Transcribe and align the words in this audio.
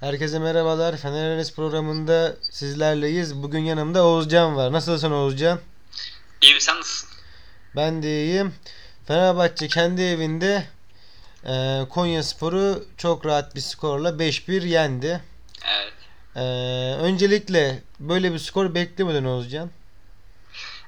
Herkese 0.00 0.38
merhabalar. 0.38 0.96
Fener 0.96 1.46
programında 1.56 2.36
sizlerleyiz. 2.50 3.42
Bugün 3.42 3.58
yanımda 3.58 4.04
Oğuzcan 4.06 4.56
var. 4.56 4.72
Nasılsın 4.72 5.10
Oğuzcan? 5.10 5.60
İyiyim 6.40 6.60
sen 6.60 6.76
nasılsın? 6.76 7.08
Ben 7.76 8.02
de 8.02 8.08
iyiyim. 8.08 8.54
Fenerbahçe 9.06 9.68
kendi 9.68 10.02
evinde 10.02 10.68
e, 11.44 11.52
Konya 11.90 12.22
Sporu 12.22 12.84
çok 12.98 13.26
rahat 13.26 13.54
bir 13.54 13.60
skorla 13.60 14.08
5-1 14.08 14.66
yendi. 14.66 15.20
Evet. 15.64 15.92
E, 16.36 16.40
öncelikle 17.02 17.82
böyle 17.98 18.32
bir 18.32 18.38
skor 18.38 18.74
beklemedin 18.74 19.24
Oğuzcan. 19.24 19.70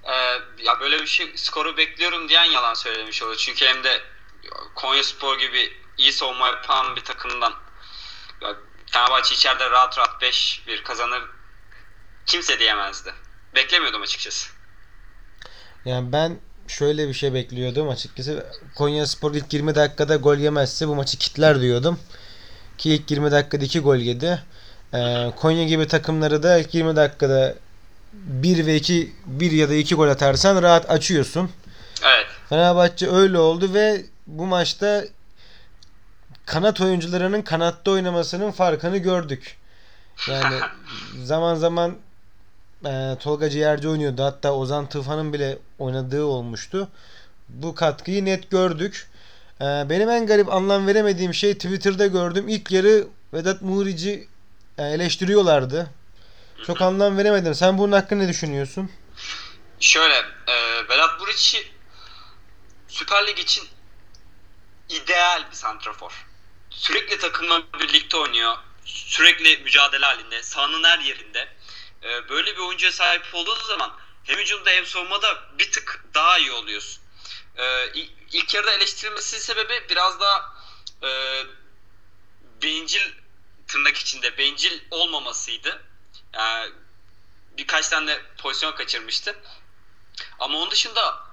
Ee, 0.04 0.12
ya 0.64 0.80
böyle 0.80 0.98
bir 1.02 1.06
şey 1.06 1.32
skoru 1.36 1.76
bekliyorum 1.76 2.28
diyen 2.28 2.44
yalan 2.44 2.74
söylemiş 2.74 3.22
olur. 3.22 3.36
Çünkü 3.36 3.64
hem 3.64 3.84
de 3.84 4.00
Konya 4.74 5.04
Spor 5.04 5.38
gibi 5.38 5.72
iyi 5.98 6.12
savunma 6.12 6.46
yapan 6.46 6.96
bir 6.96 7.04
takımdan 7.04 7.52
Fenerbahçe 8.92 9.34
içeride 9.34 9.70
rahat 9.70 9.98
rahat 9.98 10.22
5-1 10.22 10.82
kazanır 10.82 11.22
kimse 12.26 12.58
diyemezdi. 12.58 13.12
Beklemiyordum 13.54 14.02
açıkçası. 14.02 14.48
Yani 15.84 16.12
ben 16.12 16.38
şöyle 16.68 17.08
bir 17.08 17.14
şey 17.14 17.34
bekliyordum 17.34 17.88
açıkçası. 17.88 18.46
Konya 18.74 19.06
Spor 19.06 19.34
ilk 19.34 19.52
20 19.52 19.74
dakikada 19.74 20.16
gol 20.16 20.36
yemezse 20.36 20.88
bu 20.88 20.94
maçı 20.94 21.18
kitler 21.18 21.60
diyordum. 21.60 21.98
Ki 22.78 22.94
ilk 22.94 23.10
20 23.10 23.30
dakikada 23.30 23.64
2 23.64 23.80
gol 23.80 23.96
yedi. 23.96 24.42
Ee, 24.94 25.32
Konya 25.36 25.64
gibi 25.64 25.86
takımları 25.88 26.42
da 26.42 26.58
ilk 26.58 26.74
20 26.74 26.96
dakikada 26.96 27.54
1 28.12 28.66
ve 28.66 28.76
2 28.76 29.12
1 29.26 29.50
ya 29.50 29.68
da 29.68 29.74
2 29.74 29.94
gol 29.94 30.08
atarsan 30.08 30.62
rahat 30.62 30.90
açıyorsun. 30.90 31.50
Evet. 32.04 32.26
Fenerbahçe 32.48 33.10
öyle 33.10 33.38
oldu 33.38 33.74
ve 33.74 34.04
bu 34.26 34.46
maçta 34.46 35.04
kanat 36.52 36.80
oyuncularının 36.80 37.42
kanatta 37.42 37.90
oynamasının 37.90 38.50
farkını 38.50 38.98
gördük. 38.98 39.56
Yani 40.28 40.60
zaman 41.24 41.54
zaman 41.54 41.96
e, 42.86 43.16
Tolga 43.20 43.50
Ciğerci 43.50 43.88
oynuyordu. 43.88 44.24
Hatta 44.24 44.52
Ozan 44.54 44.88
Tufan'ın 44.88 45.32
bile 45.32 45.58
oynadığı 45.78 46.24
olmuştu. 46.24 46.88
Bu 47.48 47.74
katkıyı 47.74 48.24
net 48.24 48.50
gördük. 48.50 49.10
E, 49.60 49.64
benim 49.64 50.10
en 50.10 50.26
garip 50.26 50.52
anlam 50.52 50.86
veremediğim 50.86 51.34
şey 51.34 51.54
Twitter'da 51.54 52.06
gördüm. 52.06 52.48
İlk 52.48 52.72
yarı 52.72 53.06
Vedat 53.32 53.62
Murici 53.62 54.28
e, 54.78 54.82
eleştiriyorlardı. 54.82 55.90
Çok 56.66 56.82
anlam 56.82 57.18
veremedim. 57.18 57.54
Sen 57.54 57.78
bunun 57.78 57.92
hakkında 57.92 58.22
ne 58.22 58.28
düşünüyorsun? 58.28 58.90
Şöyle 59.80 60.14
e, 60.46 60.88
Vedat 60.88 61.20
Muriç'i 61.20 61.58
Süper 62.88 63.26
Lig 63.26 63.38
için 63.38 63.64
ideal 64.88 65.50
bir 65.50 65.56
santrafor. 65.56 66.31
Sürekli 66.82 67.18
takımla 67.18 67.62
birlikte 67.80 68.16
oynuyor. 68.16 68.56
Sürekli 68.84 69.56
mücadele 69.56 70.06
halinde. 70.06 70.42
Sahanın 70.42 70.84
her 70.84 70.98
yerinde. 70.98 71.48
E, 72.02 72.28
böyle 72.28 72.56
bir 72.56 72.60
oyuncuya 72.60 72.92
sahip 72.92 73.34
olduğu 73.34 73.54
zaman 73.54 73.96
hem 74.24 74.38
hücumda 74.38 74.70
hem 74.70 74.86
savunmada 74.86 75.58
bir 75.58 75.72
tık 75.72 76.04
daha 76.14 76.38
iyi 76.38 76.52
oluyorsun. 76.52 77.02
E, 77.56 77.92
ilk, 78.32 78.54
yarıda 78.54 78.72
eleştirilmesinin 78.72 79.40
sebebi 79.40 79.88
biraz 79.88 80.20
daha 80.20 80.56
e, 81.02 81.42
bencil 82.62 83.12
tırnak 83.66 83.96
içinde 83.96 84.38
bencil 84.38 84.80
olmamasıydı. 84.90 85.82
Yani 86.32 86.72
birkaç 87.58 87.88
tane 87.88 88.20
pozisyon 88.38 88.72
kaçırmıştı. 88.72 89.36
Ama 90.38 90.58
onun 90.58 90.70
dışında 90.70 91.26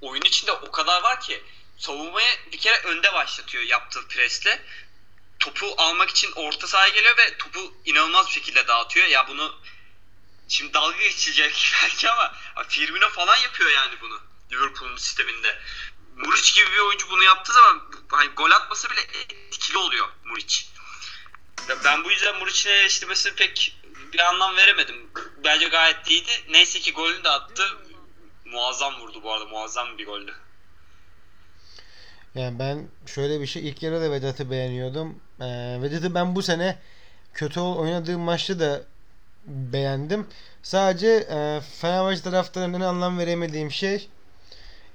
oyun 0.00 0.22
içinde 0.22 0.52
o 0.52 0.70
kadar 0.70 1.02
var 1.02 1.20
ki 1.20 1.44
savunmaya 1.78 2.36
bir 2.52 2.58
kere 2.58 2.82
önde 2.82 3.12
başlatıyor 3.12 3.64
yaptığı 3.64 4.08
presle. 4.08 4.64
Topu 5.44 5.74
almak 5.76 6.10
için 6.10 6.32
orta 6.36 6.66
sahaya 6.66 6.88
geliyor 6.88 7.16
ve 7.16 7.38
topu 7.38 7.74
inanılmaz 7.84 8.26
bir 8.26 8.32
şekilde 8.32 8.68
dağıtıyor. 8.68 9.06
Ya 9.06 9.28
bunu 9.28 9.54
şimdi 10.48 10.74
dalga 10.74 10.96
geçilecek 10.96 11.72
belki 11.82 12.10
ama 12.10 12.32
Firmino 12.68 13.08
falan 13.08 13.36
yapıyor 13.36 13.70
yani 13.70 13.94
bunu 14.00 14.20
Liverpool'un 14.52 14.96
sisteminde. 14.96 15.58
Muriç 16.16 16.54
gibi 16.54 16.72
bir 16.72 16.78
oyuncu 16.78 17.10
bunu 17.10 17.22
yaptığı 17.22 17.52
zaman 17.52 17.82
hani 18.08 18.28
gol 18.28 18.50
atması 18.50 18.90
bile 18.90 19.00
etkili 19.00 19.78
oluyor 19.78 20.08
Muriç. 20.24 20.68
Ben 21.84 22.04
bu 22.04 22.10
yüzden 22.10 22.38
Muriç'in 22.38 22.70
eleştirmesini 22.70 23.34
pek 23.34 23.76
bir 24.12 24.18
anlam 24.18 24.56
veremedim. 24.56 25.10
Bence 25.44 25.68
gayet 25.68 26.10
iyiydi. 26.10 26.30
Neyse 26.48 26.80
ki 26.80 26.92
golünü 26.92 27.24
de 27.24 27.28
attı. 27.28 27.78
Muazzam 28.44 29.00
vurdu 29.00 29.22
bu 29.22 29.32
arada. 29.32 29.44
Muazzam 29.44 29.98
bir 29.98 30.06
goldü. 30.06 30.34
Yani 32.34 32.58
ben 32.58 32.88
şöyle 33.06 33.40
bir 33.40 33.46
şey 33.46 33.68
ilk 33.68 33.82
yarıda 33.82 34.00
da 34.00 34.10
Vedat'ı 34.10 34.50
beğeniyordum. 34.50 35.23
Ee, 35.40 35.78
Vedat'ı 35.82 36.14
ben 36.14 36.34
bu 36.34 36.42
sene 36.42 36.76
kötü 37.34 37.60
oynadığım 37.60 38.20
maçta 38.20 38.60
da 38.60 38.80
beğendim. 39.46 40.26
Sadece 40.62 41.08
e, 41.08 41.60
Fenerbahçe 41.80 42.22
taraftarının 42.22 42.80
anlam 42.80 43.18
veremediğim 43.18 43.70
şey 43.72 44.08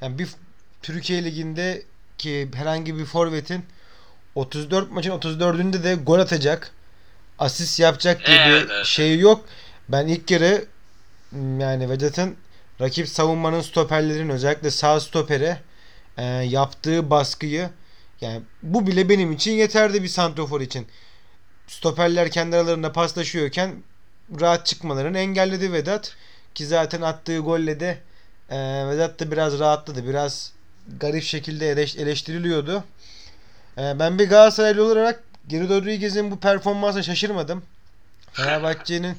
yani 0.01 0.19
bir 0.19 0.29
Türkiye 0.81 1.23
Ligi'nde 1.23 1.83
ki 2.17 2.49
herhangi 2.55 2.97
bir 2.97 3.05
forvetin 3.05 3.65
34 4.35 4.91
maçın 4.91 5.11
34'ünde 5.11 5.83
de 5.83 5.95
gol 5.95 6.19
atacak 6.19 6.71
asist 7.39 7.79
yapacak 7.79 8.25
gibi 8.25 8.35
Evet, 8.35 8.85
şey 8.85 9.19
yok. 9.19 9.45
Ben 9.89 10.07
ilk 10.07 10.31
yarı 10.31 10.65
yani 11.33 11.89
Vedat'ın 11.89 12.35
rakip 12.81 13.09
savunmanın 13.09 13.61
stoperlerin 13.61 14.29
özellikle 14.29 14.71
sağ 14.71 14.99
stopere 14.99 15.61
e, 16.17 16.23
yaptığı 16.25 17.09
baskıyı 17.09 17.69
yani 18.21 18.41
bu 18.63 18.87
bile 18.87 19.09
benim 19.09 19.31
için 19.31 19.51
yeterli 19.51 20.03
bir 20.03 20.07
santrofor 20.07 20.61
için. 20.61 20.87
Stoperler 21.67 22.31
kendi 22.31 22.55
aralarında 22.55 22.91
paslaşıyorken 22.91 23.75
rahat 24.41 24.65
çıkmalarını 24.65 25.17
engelledi 25.17 25.73
Vedat. 25.73 26.15
Ki 26.55 26.65
zaten 26.65 27.01
attığı 27.01 27.37
golle 27.37 27.79
de 27.79 27.97
e, 28.49 28.57
Vedat 28.87 29.19
da 29.19 29.31
biraz 29.31 29.59
rahatladı. 29.59 30.07
Biraz 30.07 30.53
garip 30.99 31.23
şekilde 31.23 31.71
eleş- 31.71 31.97
eleştiriliyordu. 32.01 32.83
E, 33.77 33.99
ben 33.99 34.19
bir 34.19 34.29
Galatasaraylı 34.29 34.83
olarak 34.85 35.23
Geri 35.47 35.69
Rodriguez'in 35.69 36.31
bu 36.31 36.39
performansına 36.39 37.03
şaşırmadım. 37.03 37.63
Fenerbahçe'nin 38.33 39.17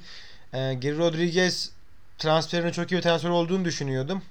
e, 0.52 0.74
Geri 0.74 0.98
Rodriguez 0.98 1.70
transferinin 2.18 2.72
çok 2.72 2.92
iyi 2.92 2.96
bir 2.96 3.02
transfer 3.02 3.30
olduğunu 3.30 3.64
düşünüyordum. 3.64 4.22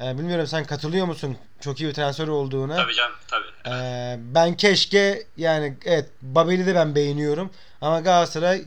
E, 0.00 0.18
bilmiyorum 0.18 0.46
sen 0.46 0.64
katılıyor 0.64 1.06
musun 1.06 1.36
çok 1.60 1.80
iyi 1.80 1.88
bir 1.88 1.94
transfer 1.94 2.28
olduğuna? 2.28 2.76
Tabii 2.76 2.94
canım 2.94 3.12
tabii. 3.28 3.74
Ee, 3.74 4.16
ben 4.34 4.56
keşke 4.56 5.22
yani 5.36 5.76
evet 5.84 6.08
Babel'i 6.22 6.66
de 6.66 6.74
ben 6.74 6.94
beğeniyorum 6.94 7.50
ama 7.80 8.00
Galatasaray 8.00 8.62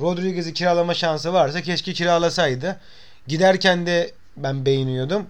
Rodriguez'i 0.00 0.54
kiralama 0.54 0.94
şansı 0.94 1.32
varsa 1.32 1.62
keşke 1.62 1.92
kiralasaydı. 1.92 2.80
Giderken 3.26 3.86
de 3.86 4.14
ben 4.36 4.66
beğeniyordum. 4.66 5.26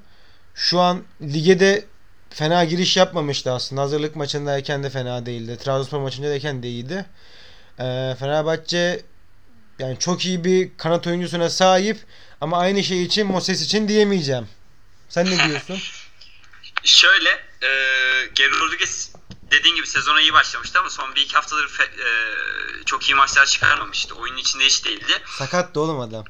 Şu 0.55 0.81
an 0.81 1.03
lige 1.23 1.61
de 1.61 1.85
fena 2.31 2.65
giriş 2.65 2.97
yapmamıştı 2.97 3.53
aslında. 3.53 3.83
Hazırlık 3.83 4.17
maçındayken 4.17 4.83
de 4.83 4.91
fena 4.91 5.27
değildi. 5.27 5.57
Trabzonspor 5.57 6.01
maçındayken 6.01 6.63
de 6.63 6.69
iyiydi. 6.69 7.05
Ee, 7.81 8.15
Fenerbahçe 8.19 9.01
yani 9.79 9.99
çok 9.99 10.27
iyi 10.27 10.45
bir 10.45 10.71
kanat 10.77 11.07
oyuncusuna 11.07 11.51
sahip 11.51 11.99
ama 12.41 12.59
aynı 12.59 12.83
şey 12.85 13.03
için 13.03 13.27
Moses 13.27 13.63
için 13.63 13.89
diyemeyeceğim. 13.89 14.49
Sen 15.09 15.31
ne 15.31 15.49
diyorsun? 15.49 15.81
Şöyle 16.85 17.31
e, 17.63 17.69
Geri 18.35 18.59
Rodriguez 18.59 19.13
dediğin 19.51 19.75
gibi 19.77 19.87
sezona 19.87 20.21
iyi 20.21 20.33
başlamıştı 20.33 20.79
ama 20.79 20.91
son 20.91 21.15
bir 21.15 21.21
iki 21.21 21.35
haftadır 21.35 21.69
fe- 21.69 22.03
e, 22.03 22.85
çok 22.85 23.09
iyi 23.09 23.15
maçlar 23.15 23.47
çıkarmamıştı. 23.47 24.15
Oyunun 24.15 24.37
içinde 24.39 24.65
hiç 24.65 24.85
değildi. 24.85 25.23
Sakat 25.39 25.75
da 25.75 25.81
oğlum 25.81 26.01
adam. 26.01 26.25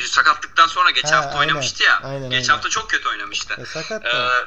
Sakatlıktan 0.00 0.66
sonra 0.66 0.90
geçen 0.90 1.08
Ha, 1.08 1.16
hafta 1.16 1.28
aynen. 1.30 1.40
oynamıştı 1.40 1.82
ya. 1.84 2.00
Aynen, 2.04 2.30
geçen 2.30 2.42
aynen. 2.42 2.48
hafta 2.54 2.68
çok 2.68 2.90
kötü 2.90 3.08
oynamıştı. 3.08 3.56
E, 3.62 3.66
sakat 3.66 4.04
Ee, 4.06 4.08
da. 4.12 4.46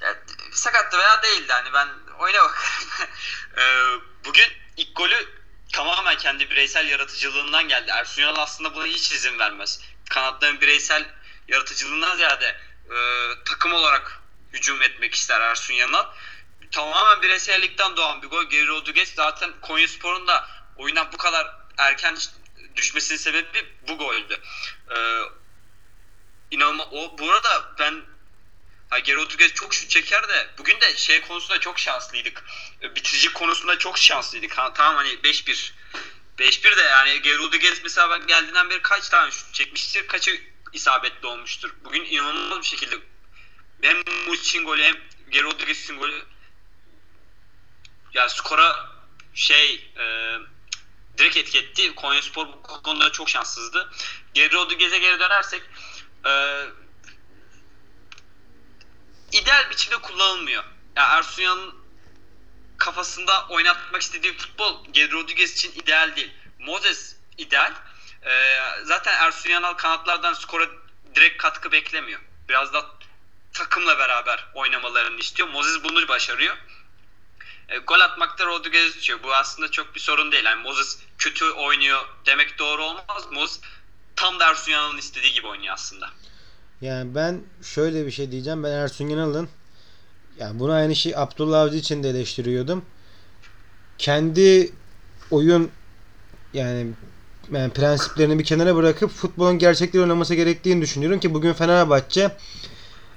ya, 0.00 0.16
sakattı 0.52 0.98
veya 0.98 1.22
değildi 1.22 1.52
hani 1.52 1.72
ben 1.72 1.88
oyuna 2.18 2.38
bakarım. 2.42 2.88
Ee, 3.58 3.86
bugün 4.24 4.46
ilk 4.76 4.96
golü 4.96 5.28
tamamen 5.72 6.16
kendi 6.18 6.50
bireysel 6.50 6.88
yaratıcılığından 6.88 7.68
geldi. 7.68 7.90
Ersun 7.90 8.22
Yanal 8.22 8.36
aslında 8.42 8.74
buna 8.74 8.86
hiç 8.86 9.12
izin 9.12 9.38
vermez. 9.38 9.80
Kanatların 10.10 10.60
bireysel 10.60 11.14
yaratıcılığından 11.48 12.16
ziyade 12.16 12.56
e, 12.90 12.96
takım 13.44 13.72
olarak 13.72 14.20
hücum 14.52 14.82
etmek 14.82 15.14
ister 15.14 15.40
Ersun 15.40 15.74
Yanal. 15.74 16.06
Tamamen 16.70 17.22
bireysellikten 17.22 17.96
doğan 17.96 18.22
bir 18.22 18.28
gol. 18.28 18.44
Geri 18.44 18.68
Rodriguez 18.68 19.14
zaten 19.14 19.50
Konyaspor'un 19.60 20.26
da 20.26 20.48
oyundan 20.76 21.12
bu 21.12 21.16
kadar 21.16 21.56
erken 21.78 22.18
düşmesinin 22.76 23.18
sebebi 23.18 23.66
bu 23.88 23.98
goldü. 23.98 24.40
Ee, 24.96 25.20
inanılmaz. 26.50 26.88
O, 26.90 27.18
bu 27.18 27.30
arada 27.30 27.72
ben 27.78 28.02
Ha, 28.92 28.98
Geri 28.98 29.16
Rodriguez 29.16 29.54
çok 29.54 29.74
şut 29.74 29.90
çeker 29.90 30.28
de 30.28 30.48
bugün 30.58 30.80
de 30.80 30.96
şey 30.96 31.20
konusunda 31.20 31.60
çok 31.60 31.78
şanslıydık. 31.78 32.44
E, 32.82 32.94
Bitirici 32.94 33.32
konusunda 33.32 33.78
çok 33.78 33.98
şanslıydık. 33.98 34.58
Ha, 34.58 34.72
tamam 34.74 34.96
hani 34.96 35.08
5-1. 35.08 35.72
5-1 36.38 36.76
de 36.76 36.82
yani 36.82 37.22
Geri 37.22 37.38
Rodriguez 37.38 37.82
mesela 37.82 38.10
ben 38.10 38.26
geldiğinden 38.26 38.70
beri 38.70 38.82
kaç 38.82 39.08
tane 39.08 39.30
şut 39.30 39.54
çekmiştir, 39.54 40.06
kaçı 40.06 40.40
isabetli 40.72 41.26
olmuştur. 41.28 41.74
Bugün 41.84 42.04
inanılmaz 42.04 42.58
bir 42.58 42.66
şekilde 42.66 42.96
hem 43.82 43.96
Muçin 44.28 44.64
golü 44.64 44.82
hem 44.82 44.96
Geri 45.30 45.42
Rodriguez'in 45.42 45.98
golü 45.98 46.24
yani 48.14 48.30
skora 48.30 48.90
şey 49.34 49.74
e, 49.74 50.36
direkt 51.18 51.36
etiketti. 51.36 51.94
Konyaspor 51.94 52.46
bu 52.46 52.62
konuda 52.62 53.12
çok 53.12 53.28
şanssızdı. 53.28 53.92
Geri 54.34 54.52
Rodriguez'e 54.54 54.98
geri 54.98 55.20
dönersek 55.20 55.62
e, 56.26 56.64
ideal 59.32 59.70
biçimde 59.70 59.96
kullanılmıyor. 59.96 60.64
Yani 60.96 61.18
Ersun 61.18 61.42
Yanal'ın 61.42 61.74
kafasında 62.78 63.48
oynatmak 63.48 64.02
istediği 64.02 64.36
futbol 64.36 64.84
Geri 64.92 65.12
Rodriguez 65.12 65.52
için 65.52 65.72
ideal 65.72 66.16
değil. 66.16 66.32
Moses 66.58 67.16
ideal. 67.38 67.72
E, 68.24 68.30
zaten 68.84 69.12
Ersun 69.26 69.50
Yanal 69.50 69.74
kanatlardan 69.74 70.34
skora 70.34 70.64
direkt 71.14 71.42
katkı 71.42 71.72
beklemiyor. 71.72 72.20
Biraz 72.48 72.72
da 72.72 72.86
takımla 73.52 73.98
beraber 73.98 74.48
oynamalarını 74.54 75.18
istiyor. 75.18 75.48
Moses 75.48 75.84
bunu 75.84 76.08
başarıyor. 76.08 76.56
E, 77.68 77.78
gol 77.78 78.00
atmakta 78.00 78.46
Rodriguez 78.46 78.96
düşüyor. 78.96 79.18
Bu 79.22 79.34
aslında 79.34 79.70
çok 79.70 79.94
bir 79.94 80.00
sorun 80.00 80.32
değil. 80.32 80.44
Yani 80.44 80.62
Moses 80.62 80.98
kötü 81.18 81.50
oynuyor 81.50 82.00
demek 82.26 82.58
doğru 82.58 82.84
olmaz. 82.84 83.26
Moses 83.30 83.60
tam 84.16 84.40
da 84.40 84.50
Ersun 84.50 84.72
Yanal'ın 84.72 84.98
istediği 84.98 85.32
gibi 85.32 85.46
oynuyor 85.46 85.74
aslında. 85.74 86.10
Yani 86.80 87.14
ben 87.14 87.42
şöyle 87.62 88.06
bir 88.06 88.10
şey 88.10 88.30
diyeceğim. 88.30 88.64
Ben 88.64 88.70
Ersun 88.70 89.08
Yanal'ın 89.08 89.48
yani 90.38 90.60
bunu 90.60 90.72
aynı 90.72 90.96
şey 90.96 91.16
Abdullah 91.16 91.60
Avcı 91.60 91.76
için 91.76 92.02
de 92.02 92.08
eleştiriyordum. 92.08 92.84
Kendi 93.98 94.72
oyun 95.30 95.70
yani, 96.52 96.92
yani 97.52 97.70
prensiplerini 97.70 98.38
bir 98.38 98.44
kenara 98.44 98.76
bırakıp 98.76 99.10
futbolun 99.10 99.58
gerçekleri 99.58 100.02
oynaması 100.02 100.34
gerektiğini 100.34 100.82
düşünüyorum 100.82 101.20
ki 101.20 101.34
bugün 101.34 101.52
Fenerbahçe 101.52 102.30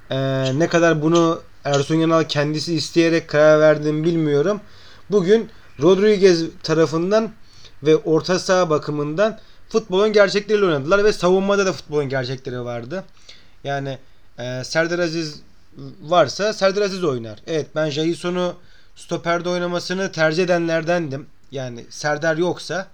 e, 0.09 0.17
ne 0.59 0.67
kadar 0.67 1.01
bunu 1.01 1.41
Ersun 1.63 1.95
Yanal 1.95 2.23
kendisi 2.23 2.75
isteyerek 2.75 3.27
karar 3.27 3.59
verdiğini 3.59 4.03
bilmiyorum. 4.03 4.61
Bugün 5.11 5.49
Rodriguez 5.81 6.43
tarafından 6.63 7.31
ve 7.83 7.95
orta 7.95 8.39
saha 8.39 8.69
bakımından 8.69 9.39
futbolun 9.69 10.13
gerçekleriyle 10.13 10.65
oynadılar 10.65 11.03
ve 11.03 11.13
savunmada 11.13 11.65
da 11.65 11.73
futbolun 11.73 12.09
gerçekleri 12.09 12.65
vardı. 12.65 13.03
Yani 13.63 13.97
e, 14.39 14.63
Serdar 14.63 14.99
Aziz 14.99 15.41
varsa 16.01 16.53
Serdar 16.53 16.81
Aziz 16.81 17.03
oynar. 17.03 17.39
Evet 17.47 17.67
ben 17.75 17.89
Jason'u 17.89 18.55
stoperde 18.95 19.49
oynamasını 19.49 20.11
tercih 20.11 20.43
edenlerdendim. 20.43 21.27
Yani 21.51 21.85
Serdar 21.89 22.37
yoksa 22.37 22.87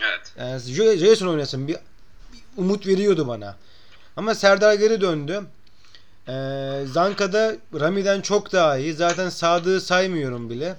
Evet. 0.00 0.32
yani 0.36 0.96
Jason 0.96 1.26
oynasın 1.26 1.68
bir, 1.68 1.74
bir 1.74 1.80
umut 2.56 2.86
veriyordu 2.86 3.28
bana. 3.28 3.56
Ama 4.16 4.34
Serdar 4.34 4.74
geri 4.74 5.00
döndü. 5.00 5.42
Ee, 6.28 6.84
Zanka'da 6.92 7.56
Rami'den 7.80 8.20
çok 8.20 8.52
daha 8.52 8.78
iyi. 8.78 8.94
Zaten 8.94 9.28
Sadık'ı 9.28 9.80
saymıyorum 9.80 10.50
bile. 10.50 10.76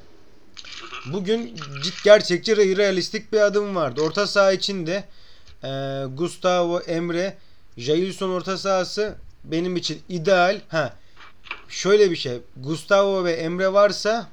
Bugün 1.06 1.56
cid 1.84 1.94
gerçekçi 2.04 2.58
realistik 2.78 3.34
bir 3.34 3.42
adım 3.42 3.76
vardı. 3.76 4.02
Orta 4.02 4.28
saha 4.28 4.52
için 4.52 4.88
de 4.88 5.04
e, 5.64 6.04
Gustavo, 6.18 6.80
Emre, 6.80 7.38
Jailson 7.78 8.30
orta 8.30 8.58
sahası 8.58 9.16
benim 9.44 9.76
için 9.76 10.02
ideal. 10.10 10.62
Ha, 10.70 10.94
şöyle 11.70 12.12
bir 12.12 12.16
şey. 12.16 12.42
Gustavo 12.58 13.24
ve 13.24 13.32
Emre 13.32 13.74
varsa 13.74 14.28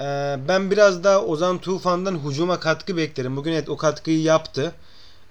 e, 0.00 0.04
ben 0.48 0.70
biraz 0.70 1.04
daha 1.04 1.22
Ozan 1.22 1.58
Tufan'dan 1.58 2.20
hücuma 2.28 2.60
katkı 2.60 2.96
beklerim. 2.96 3.36
Bugün 3.36 3.52
evet 3.52 3.68
o 3.68 3.76
katkıyı 3.76 4.22
yaptı. 4.22 4.72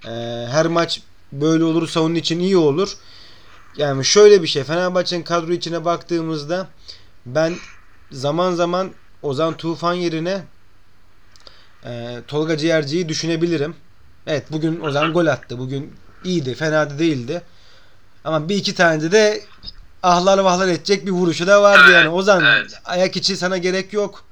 E, 0.05 0.09
her 0.51 0.65
maç 0.65 1.01
böyle 1.31 1.63
olursa 1.63 2.01
onun 2.01 2.15
için 2.15 2.39
iyi 2.39 2.57
olur. 2.57 2.97
Yani 3.77 4.05
şöyle 4.05 4.43
bir 4.43 4.47
şey. 4.47 4.63
Fenerbahçe'nin 4.63 5.23
kadro 5.23 5.51
içine 5.51 5.85
baktığımızda 5.85 6.67
ben 7.25 7.55
zaman 8.11 8.55
zaman 8.55 8.91
Ozan 9.21 9.57
Tufan 9.57 9.93
yerine 9.93 10.43
e, 11.85 12.21
Tolga 12.27 12.57
Ciğerci'yi 12.57 13.09
düşünebilirim. 13.09 13.75
Evet 14.27 14.51
bugün 14.51 14.79
Ozan 14.79 15.13
gol 15.13 15.25
attı. 15.25 15.59
Bugün 15.59 15.93
iyiydi. 16.23 16.55
Fena 16.55 16.89
da 16.89 16.99
değildi. 16.99 17.41
Ama 18.23 18.49
bir 18.49 18.55
iki 18.55 18.75
tane 18.75 19.11
de 19.11 19.43
ahlar 20.03 20.37
vahlar 20.37 20.67
edecek 20.67 21.05
bir 21.05 21.11
vuruşu 21.11 21.47
da 21.47 21.61
vardı 21.61 21.83
Evet, 21.85 21.93
yani. 21.93 22.09
Ozan 22.09 22.45
evet. 22.45 22.79
ayak 22.85 23.17
içi 23.17 23.37
sana 23.37 23.57
gerek 23.57 23.93
yok. 23.93 24.23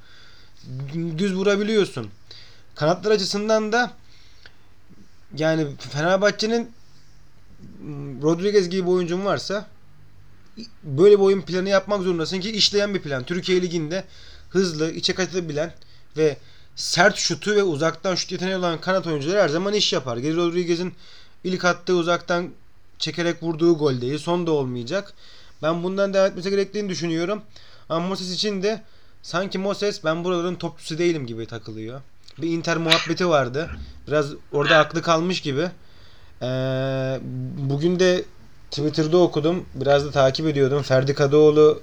Düz 1.17 1.35
vurabiliyorsun. 1.35 2.09
Kanatlar 2.75 3.11
açısından 3.11 3.71
da 3.71 3.91
yani 5.37 5.67
Fenerbahçe'nin 5.79 6.71
m, 7.81 8.21
Rodriguez 8.21 8.69
gibi 8.69 8.81
bir 8.81 8.91
oyuncun 8.91 9.25
varsa 9.25 9.67
böyle 10.83 11.15
bir 11.15 11.23
oyun 11.23 11.41
planı 11.41 11.69
yapmak 11.69 12.01
zorundasın 12.01 12.39
ki 12.39 12.51
işleyen 12.51 12.93
bir 12.93 13.01
plan. 13.01 13.23
Türkiye 13.23 13.61
Ligi'nde 13.61 14.03
hızlı, 14.49 14.91
içe 14.91 15.15
katılabilen 15.15 15.73
ve 16.17 16.37
sert 16.75 17.17
şutu 17.17 17.51
ve 17.51 17.63
uzaktan 17.63 18.15
şut 18.15 18.31
yeteneği 18.31 18.55
olan 18.55 18.81
kanat 18.81 19.07
oyuncuları 19.07 19.41
her 19.41 19.49
zaman 19.49 19.73
iş 19.73 19.93
yapar. 19.93 20.17
Geri 20.17 20.35
Rodriguez'in 20.35 20.93
ilk 21.43 21.65
attığı 21.65 21.95
uzaktan 21.95 22.49
çekerek 22.99 23.43
vurduğu 23.43 23.77
gol 23.77 24.01
değil. 24.01 24.17
Son 24.17 24.47
da 24.47 24.51
olmayacak. 24.51 25.13
Ben 25.61 25.83
bundan 25.83 26.13
devam 26.13 26.27
etmesi 26.27 26.49
gerektiğini 26.49 26.89
düşünüyorum. 26.89 27.41
Ama 27.89 28.07
Moses 28.07 28.31
için 28.31 28.63
de 28.63 28.81
sanki 29.23 29.57
Moses 29.57 30.03
ben 30.03 30.23
buraların 30.23 30.56
topçusu 30.56 30.97
değilim 30.97 31.25
gibi 31.27 31.45
takılıyor. 31.45 32.01
Bir 32.38 32.50
Inter 32.50 32.77
muhabbeti 32.77 33.29
vardı. 33.29 33.69
Biraz 34.07 34.33
orada 34.51 34.77
aklı 34.77 35.01
kalmış 35.01 35.41
gibi. 35.41 35.69
Ee, 36.41 37.19
bugün 37.57 38.00
de 38.00 38.23
Twitter'da 38.71 39.18
okudum. 39.18 39.65
Biraz 39.75 40.06
da 40.06 40.12
takip 40.12 40.47
ediyordum. 40.47 40.81
Ferdi 40.81 41.13
Kadıoğlu 41.13 41.81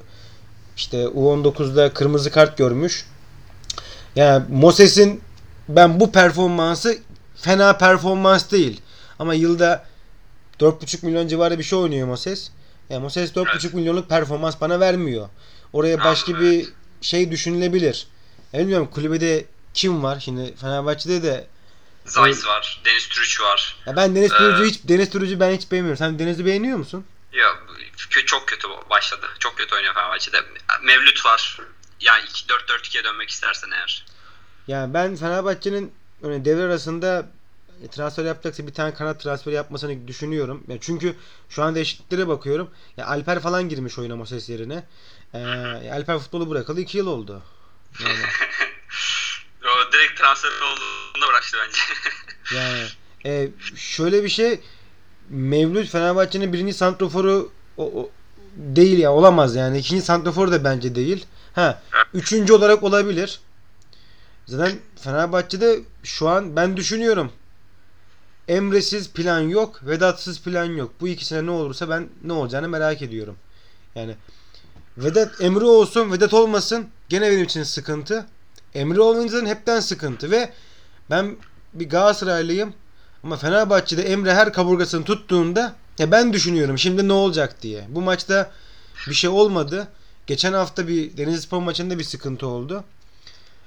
işte 0.76 1.04
U19'da 1.04 1.92
kırmızı 1.92 2.30
kart 2.30 2.58
görmüş. 2.58 3.06
Yani 4.16 4.44
Moses'in 4.50 5.20
ben 5.68 6.00
bu 6.00 6.12
performansı 6.12 6.98
fena 7.36 7.78
performans 7.78 8.50
değil. 8.52 8.80
Ama 9.18 9.34
yılda 9.34 9.84
4,5 10.60 11.06
milyon 11.06 11.28
civarı 11.28 11.58
bir 11.58 11.64
şey 11.64 11.78
oynuyor 11.78 12.06
Moses. 12.06 12.50
Yani 12.90 13.02
Moses 13.02 13.32
4,5 13.32 13.74
milyonluk 13.74 14.08
performans 14.08 14.60
bana 14.60 14.80
vermiyor. 14.80 15.28
Oraya 15.72 16.04
başka 16.04 16.40
bir 16.40 16.68
şey 17.02 17.30
düşünülebilir. 17.30 18.06
Ya 18.52 18.60
bilmiyorum 18.60 18.90
kulübede 18.94 19.44
kim 19.74 20.02
var? 20.02 20.20
Şimdi 20.20 20.56
Fenerbahçe'de 20.56 21.22
de 21.22 21.46
Zeiss 22.04 22.46
var. 22.46 22.80
Deniz 22.84 23.08
Türüç 23.08 23.40
var. 23.40 23.76
ya 23.86 23.96
ben 23.96 24.16
Deniz 24.16 24.32
Ee, 24.32 24.36
Turucu 24.36 24.64
hiç 24.64 24.80
Deniz 24.84 25.10
Turucu 25.10 25.40
ben 25.40 25.54
hiç 25.56 25.70
beğenmiyorum. 25.70 25.98
Sen 25.98 26.18
Deniz'i 26.18 26.46
beğeniyor 26.46 26.78
musun? 26.78 27.04
Ya 27.32 27.48
kö- 28.10 28.24
çok 28.24 28.48
kötü 28.48 28.68
başladı. 28.90 29.26
Çok 29.38 29.56
kötü 29.58 29.74
oynuyor 29.74 29.94
Fenerbahçe'de. 29.94 30.40
Mevlüt 30.82 31.24
var. 31.24 31.58
Yani 32.00 32.24
4-4-2'ye 32.24 33.04
dönmek 33.04 33.30
istersen 33.30 33.70
eğer. 33.70 34.06
Yani 34.66 34.94
ben 34.94 35.16
Fenerbahçe'nin 35.16 35.92
öyle 36.22 36.44
devre 36.44 36.62
arasında 36.62 37.26
transfer 37.90 38.24
yapacaksa 38.24 38.66
bir 38.66 38.74
tane 38.74 38.94
kanat 38.94 39.20
transferi 39.20 39.54
yapmasını 39.54 40.08
düşünüyorum. 40.08 40.64
Ya 40.68 40.76
çünkü 40.80 41.16
şu 41.48 41.62
anda 41.62 41.78
eşitliklere 41.78 42.28
bakıyorum. 42.28 42.70
Ya 42.96 43.06
Alper 43.06 43.40
falan 43.40 43.68
girmiş 43.68 43.98
oyuna 43.98 44.16
Moses 44.16 44.48
yerine. 44.48 44.84
Ya 45.84 45.94
Alper 45.94 46.18
futbolu 46.18 46.50
bırakalı 46.50 46.80
2 46.80 46.98
yıl 46.98 47.06
oldu. 47.06 47.42
Yani, 48.00 48.12
o 49.64 49.92
direkt 49.92 50.20
transfer 50.20 50.48
olduğunda 50.50 51.28
bıraktı 51.28 51.56
bence. 51.66 51.80
yani 52.56 52.84
e, 53.26 53.48
şöyle 53.76 54.24
bir 54.24 54.28
şey 54.28 54.60
Mevlüt 55.28 55.88
Fenerbahçe'nin 55.90 56.52
birinci 56.52 56.72
santroforu 56.74 57.52
o, 57.76 57.84
o- 58.02 58.10
değil 58.56 58.98
ya 58.98 59.12
olamaz 59.12 59.56
yani. 59.56 59.78
İkinci 59.78 60.02
santroforu 60.02 60.52
da 60.52 60.64
bence 60.64 60.94
değil. 60.94 61.26
Ha, 61.52 61.82
üçüncü 62.14 62.52
olarak 62.52 62.82
olabilir. 62.82 63.40
Zaten 64.46 64.78
Fenerbahçe'de 65.02 65.80
şu 66.02 66.28
an 66.28 66.56
ben 66.56 66.76
düşünüyorum. 66.76 67.32
Emre'siz 68.48 69.10
plan 69.10 69.40
yok, 69.40 69.80
Vedat'sız 69.86 70.40
plan 70.40 70.64
yok. 70.64 70.92
Bu 71.00 71.08
ikisine 71.08 71.46
ne 71.46 71.50
olursa 71.50 71.88
ben 71.88 72.08
ne 72.24 72.32
olacağını 72.32 72.68
merak 72.68 73.02
ediyorum. 73.02 73.36
Yani 73.94 74.16
Vedat 74.98 75.40
Emre 75.40 75.64
olsun, 75.64 76.12
Vedat 76.12 76.34
olmasın 76.34 76.86
gene 77.08 77.30
benim 77.30 77.44
için 77.44 77.62
sıkıntı. 77.62 78.26
Emre 78.74 79.00
olmayınca 79.00 79.32
zaten 79.32 79.46
hepten 79.46 79.80
sıkıntı 79.80 80.30
ve 80.30 80.52
ben 81.10 81.36
bir 81.74 81.88
Galatasaraylıyım 81.88 82.74
ama 83.22 83.36
Fenerbahçe'de 83.36 84.02
Emre 84.02 84.34
her 84.34 84.52
kaburgasını 84.52 85.04
tuttuğunda 85.04 85.74
ya 85.98 86.10
ben 86.10 86.32
düşünüyorum 86.32 86.78
şimdi 86.78 87.08
ne 87.08 87.12
olacak 87.12 87.62
diye. 87.62 87.84
Bu 87.88 88.00
maçta 88.00 88.50
bir 89.08 89.14
şey 89.14 89.30
olmadı. 89.30 89.88
Geçen 90.26 90.52
hafta 90.52 90.88
bir 90.88 91.16
Denizlispor 91.16 91.58
maçında 91.58 91.98
bir 91.98 92.04
sıkıntı 92.04 92.46
oldu. 92.46 92.84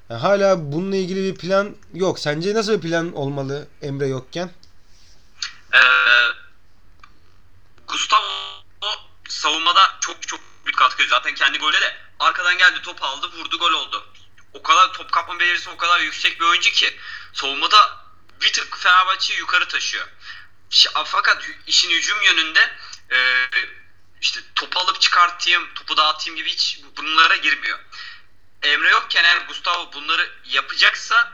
Ya 0.10 0.24
hala 0.24 0.72
bununla 0.72 0.96
ilgili 0.96 1.24
bir 1.24 1.36
plan 1.36 1.76
yok. 1.94 2.20
Sence 2.20 2.54
nasıl 2.54 2.74
bir 2.74 2.82
plan 2.82 3.16
olmalı 3.16 3.66
Emre 3.82 4.08
yokken? 4.08 4.50
Ee, 5.74 5.80
Gustavo 7.88 8.64
savunmada 9.30 9.98
çok 10.02 10.28
çok 10.28 10.40
büyük 10.66 10.78
katkı. 10.78 11.08
Zaten 11.08 11.36
kendi 11.36 11.58
golü 11.58 11.82
de 11.82 11.98
arkadan 12.20 12.58
geldi 12.58 12.82
top 12.82 13.04
aldı 13.04 13.28
vurdu 13.28 13.58
gol 13.58 13.72
oldu. 13.72 14.08
O 14.54 14.64
kadar 14.64 14.94
top 14.94 15.12
kapma 15.12 15.40
becerisi 15.40 15.70
o 15.70 15.78
kadar 15.78 16.00
yüksek 16.00 16.40
bir 16.40 16.46
oyuncu 16.46 16.72
ki 16.72 17.00
savunmada 17.34 18.06
bir 18.42 18.54
tık 18.54 18.78
Fenerbahçe'yi 18.78 19.40
yukarı 19.40 19.68
taşıyor. 19.68 20.08
Fakat 21.06 21.50
işin 21.68 21.90
hücum 21.90 22.22
yönünde 22.22 22.78
e, 23.12 23.48
işte 24.22 24.40
topu 24.56 24.80
alıp 24.80 25.02
çıkartayım, 25.02 25.74
topu 25.74 25.98
dağıtayım 25.98 26.38
gibi 26.38 26.50
hiç 26.50 26.80
bunlara 26.98 27.36
girmiyor. 27.36 27.80
Emre 28.64 28.90
yokken 28.90 29.24
eğer 29.24 29.38
Gustavo 29.48 29.94
bunları 29.94 30.32
yapacaksa 30.46 31.32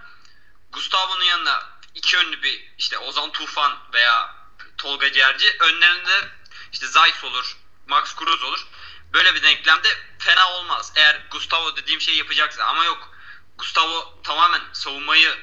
Gustavo'nun 0.72 1.24
yanına 1.24 1.77
iki 1.98 2.16
yönlü 2.16 2.44
bir 2.44 2.74
işte 2.78 2.98
Ozan 2.98 3.32
Tufan 3.32 3.78
veya 3.94 4.36
Tolga 4.78 5.12
Ciğerci 5.12 5.56
önlerinde 5.60 6.30
işte 6.74 6.88
Zayt 6.88 7.24
olur, 7.24 7.58
Max 7.88 8.16
Cruz 8.16 8.44
olur. 8.44 8.68
Böyle 9.14 9.36
bir 9.36 9.44
denklemde 9.44 9.98
fena 10.20 10.52
olmaz. 10.52 10.92
Eğer 10.96 11.28
Gustavo 11.32 11.76
dediğim 11.76 12.02
şeyi 12.02 12.18
yapacaksa 12.18 12.64
ama 12.64 12.86
yok. 12.86 13.12
Gustavo 13.58 14.22
tamamen 14.24 14.62
savunmayı 14.74 15.38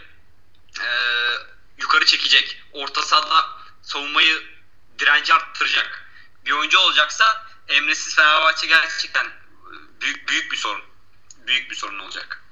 e, 0.81 0.87
yukarı 1.79 2.05
çekecek. 2.05 2.63
Orta 2.73 3.03
sahada 3.03 3.51
savunmayı 3.83 4.43
direnci 4.99 5.35
arttıracak 5.35 6.05
bir 6.47 6.53
oyuncu 6.53 6.79
olacaksa 6.79 7.47
Emre'siz 7.69 8.17
Fenerbahçe 8.17 8.67
gerçekten 8.67 9.27
büyük 10.01 10.29
büyük 10.29 10.53
bir 10.53 10.57
sorun. 10.57 10.85
Büyük 11.47 11.71
bir 11.71 11.77
sorun 11.77 11.99
olacak. 11.99 12.43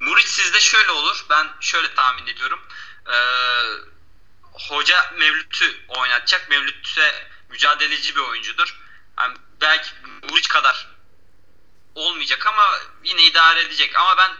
Muriç 0.00 0.26
sizde 0.26 0.60
şöyle 0.60 0.90
olur. 0.90 1.26
Ben 1.30 1.48
şöyle 1.60 1.94
tahmin 1.94 2.26
ediyorum. 2.26 2.60
Ee, 3.12 3.16
hoca 4.52 5.12
Mevlüt'ü 5.18 5.86
oynatacak. 5.88 6.50
Mevlüt 6.50 6.98
mücadeleci 7.48 8.16
bir 8.16 8.20
oyuncudur. 8.20 8.76
Yani 9.18 9.36
belki 9.60 9.90
Muriç 10.22 10.48
kadar 10.48 10.88
olmayacak 11.94 12.46
ama 12.46 12.78
yine 13.04 13.22
idare 13.22 13.60
edecek. 13.60 13.96
Ama 13.96 14.16
ben 14.16 14.32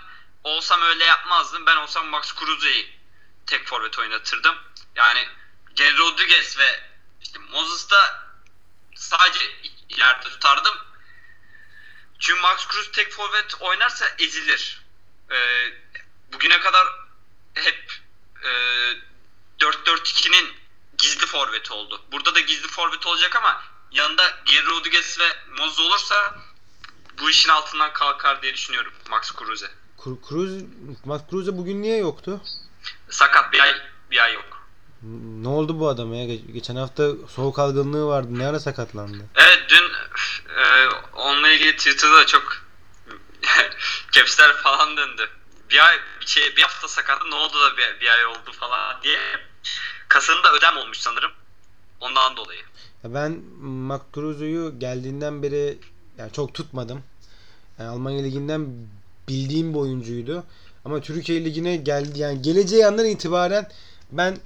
olsam 0.44 0.82
öyle 0.82 1.04
yapmazdım. 1.04 1.66
Ben 1.66 1.76
olsam 1.76 2.06
Max 2.06 2.34
Kruse'yi 2.34 3.00
tek 3.46 3.66
forvet 3.66 3.98
oynatırdım. 3.98 4.56
Yani 4.94 5.28
Gene 5.74 5.96
Rodriguez 5.96 6.58
ve 6.58 6.80
işte 7.22 7.38
Moses'ta 7.38 8.28
sadece 8.94 9.40
ileride 9.88 10.28
tutardım. 10.28 10.74
Çünkü 12.18 12.40
Max 12.40 12.68
Cruz 12.68 12.92
tek 12.92 13.12
forvet 13.12 13.54
oynarsa 13.60 14.06
ezilir. 14.18 14.82
Ee, 15.30 15.72
bugüne 16.32 16.60
kadar 16.60 16.86
hep 17.54 17.92
e, 18.46 18.50
4-4-2'nin 19.60 20.52
gizli 20.98 21.26
forveti 21.26 21.72
oldu. 21.72 22.00
Burada 22.12 22.34
da 22.34 22.40
gizli 22.40 22.68
forvet 22.68 23.06
olacak 23.06 23.36
ama 23.36 23.62
yanında 23.90 24.22
Geri 24.44 24.66
Rodriguez 24.66 25.18
ve 25.20 25.24
Moses 25.58 25.80
olursa 25.80 26.34
bu 27.20 27.30
işin 27.30 27.48
altından 27.48 27.92
kalkar 27.92 28.42
diye 28.42 28.54
düşünüyorum 28.54 28.92
Max 29.10 29.32
Cruz'e. 29.38 29.70
Cruz, 30.28 30.62
Max 31.04 31.20
Cruz'e 31.30 31.56
bugün 31.56 31.82
niye 31.82 31.96
yoktu? 31.96 32.40
Sakat 33.10 33.52
bir 33.52 33.60
ay 33.60 33.74
bir 34.10 34.24
ay 34.24 34.34
yok. 34.34 34.66
Ne 35.42 35.48
oldu 35.48 35.80
bu 35.80 35.88
adama 35.88 36.16
ya? 36.16 36.34
Geçen 36.34 36.76
hafta 36.76 37.08
soğuk 37.34 37.58
algınlığı 37.58 38.06
vardı. 38.06 38.28
Ne 38.30 38.46
ara 38.46 38.60
sakatlandı? 38.60 39.24
Evet 39.34 39.62
dün 39.68 39.84
e, 40.56 40.88
onunla 41.12 41.48
ilgili 41.48 41.76
Twitter'da 41.76 42.26
çok 42.26 42.62
capsler 44.12 44.56
falan 44.56 44.96
döndü. 44.96 45.30
Bir 45.70 45.86
ay 45.86 45.96
bir 46.20 46.26
şey 46.26 46.56
bir 46.56 46.62
hafta 46.62 46.88
sakatlı 46.88 47.30
ne 47.30 47.34
oldu 47.34 47.54
da 47.54 47.76
bir, 47.76 48.00
bir 48.00 48.08
ay 48.08 48.26
oldu 48.26 48.52
falan 48.52 49.02
diye. 49.02 49.18
Kasında 50.08 50.52
ödem 50.52 50.76
olmuş 50.76 50.98
sanırım. 50.98 51.30
Ondan 52.00 52.36
dolayı. 52.36 52.60
Ben 53.04 53.32
Max 53.60 54.00
Kruse'yu 54.12 54.78
geldiğinden 54.78 55.42
beri 55.42 55.78
yani 56.18 56.32
çok 56.32 56.54
tutmadım. 56.54 57.02
Yani 57.78 57.88
Almanya 57.88 58.22
liginden 58.22 58.68
bildiğim 59.28 59.74
bir 59.74 59.78
oyuncuydu. 59.78 60.44
Ama 60.84 61.00
Türkiye 61.00 61.44
ligine 61.44 61.76
geldi 61.76 62.18
yani 62.18 62.42
geleceği 62.42 62.86
andan 62.86 63.06
itibaren 63.06 63.70
ben 64.12 64.38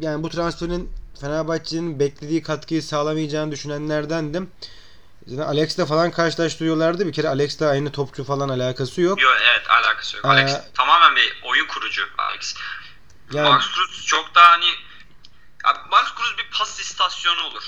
yani 0.00 0.22
bu 0.22 0.28
transferin 0.28 0.90
Fenerbahçe'nin 1.20 1.98
beklediği 1.98 2.42
katkıyı 2.42 2.82
sağlamayacağını 2.82 3.52
düşünenlerdendim. 3.52 4.50
Zaten 5.26 5.42
Alex'le 5.42 5.86
falan 5.88 6.10
karşılaştırıyorlardı. 6.10 7.06
Bir 7.06 7.12
kere 7.12 7.28
Alex'le 7.28 7.62
aynı 7.62 7.92
topçu 7.92 8.24
falan 8.24 8.48
alakası 8.48 9.00
yok. 9.00 9.22
Yok 9.22 9.36
evet 9.52 9.70
alakası 9.70 10.16
yok. 10.16 10.24
Ee, 10.24 10.28
Alex 10.28 10.52
tamamen 10.74 11.16
bir 11.16 11.40
oyun 11.42 11.66
kurucu 11.66 12.02
Alex. 12.18 12.54
Yani- 13.32 13.48
Max 13.48 13.64
Cruz 13.74 14.06
çok 14.06 14.34
daha 14.34 14.48
hani 14.52 14.66
Max 15.90 16.04
Cruz 16.18 16.38
bir 16.38 16.58
pas 16.58 16.80
istasyonu 16.80 17.42
olur. 17.46 17.62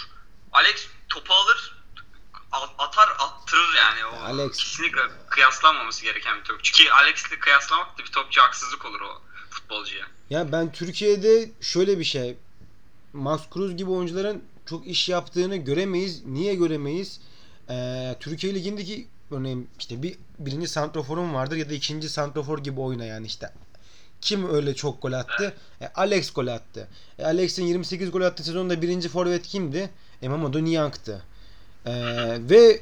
Alex 0.53 0.87
topu 1.09 1.35
alır 1.35 1.75
atar 2.79 3.09
attırır 3.19 3.75
yani. 3.77 4.05
O 4.07 4.17
Alex- 4.17 4.57
kesinlikle 4.57 5.01
kıyaslanmaması 5.31 6.03
gereken 6.05 6.39
bir 6.39 6.45
topçu. 6.45 6.73
Ki 6.73 6.93
Alex'le 6.93 7.39
kıyaslamak 7.41 7.99
da 7.99 8.03
bir 8.03 8.13
topçu 8.13 8.43
haksızlık 8.43 8.85
olur 8.85 9.01
o 9.01 9.23
futbolcuya. 9.51 10.07
Ya 10.31 10.53
ben 10.53 10.73
Türkiye'de 10.73 11.51
şöyle 11.61 11.99
bir 11.99 12.05
şey 12.05 12.37
Max 13.13 13.41
Cruz 13.55 13.77
gibi 13.77 13.91
oyuncuların 13.91 14.45
çok 14.71 14.87
iş 14.87 15.09
yaptığını 15.09 15.57
göremeyiz. 15.57 16.25
Niye 16.25 16.55
göremeyiz? 16.55 17.21
Ee, 17.71 18.17
Türkiye 18.21 18.55
Ligi'ndeki 18.55 19.07
örneğin 19.31 19.69
işte 19.79 20.03
bir 20.03 20.17
birinci 20.39 20.69
santroforun 20.69 21.35
vardır 21.35 21.57
ya 21.57 21.71
da 21.71 21.75
ikinci 21.75 22.09
santrofor 22.09 22.59
gibi 22.59 22.81
oyna 22.81 23.05
yani 23.05 23.27
işte. 23.27 23.51
Kim 24.21 24.55
öyle 24.55 24.75
çok 24.75 25.03
gol 25.03 25.13
attı? 25.13 25.55
E, 25.81 25.87
Alex 25.95 26.33
gol 26.33 26.47
attı. 26.47 26.89
E, 27.19 27.25
Alex'in 27.25 27.65
28 27.67 28.11
gol 28.11 28.21
attığı 28.21 28.45
sezonda 28.45 28.83
birinci 28.83 29.09
forvet 29.09 29.47
kimdi? 29.47 29.91
E, 30.23 30.29
Mamadou 30.29 30.65
Niang'tı. 30.65 31.23
E, 31.87 31.93
ve 32.51 32.81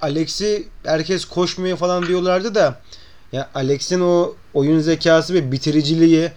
Alex'i 0.00 0.68
herkes 0.84 1.24
koşmuyor 1.24 1.76
falan 1.76 2.06
diyorlardı 2.06 2.54
da 2.54 2.80
ya 3.32 3.50
Alex'in 3.54 4.00
o 4.00 4.34
oyun 4.54 4.80
zekası 4.80 5.34
ve 5.34 5.52
bitiriciliği 5.52 6.32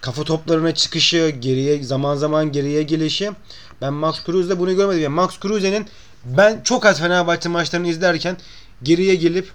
kafa 0.00 0.24
toplarına 0.24 0.74
çıkışı, 0.74 1.28
geriye 1.40 1.82
zaman 1.82 2.16
zaman 2.16 2.52
geriye 2.52 2.82
gelişi 2.82 3.30
ben 3.80 3.92
Max 3.92 4.24
Cruz'da 4.26 4.58
bunu 4.58 4.76
görmedim. 4.76 5.02
Yani 5.02 5.14
Max 5.14 5.40
Cruz'un 5.40 5.86
ben 6.26 6.60
çok 6.64 6.86
az 6.86 6.98
Fenerbahçe 7.00 7.48
maçlarını 7.48 7.88
izlerken 7.88 8.36
geriye 8.82 9.14
gelip 9.14 9.52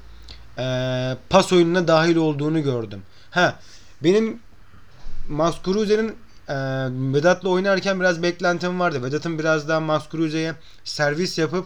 eee, 0.58 1.18
pas 1.30 1.54
oyununa 1.54 1.88
dahil 1.88 2.16
olduğunu 2.16 2.64
gördüm. 2.64 3.04
Ha 3.32 3.60
benim 4.04 4.40
Max 5.30 5.56
Cruze'nin 5.66 6.08
eee 6.50 6.56
Vedat'la 7.14 7.50
oynarken 7.50 8.00
biraz 8.00 8.24
beklentim 8.24 8.80
vardı. 8.80 9.04
Vedat'ın 9.04 9.40
biraz 9.40 9.68
daha 9.70 9.80
Max 9.80 10.04
Cruze'ye 10.12 10.54
servis 10.84 11.38
yapıp 11.38 11.66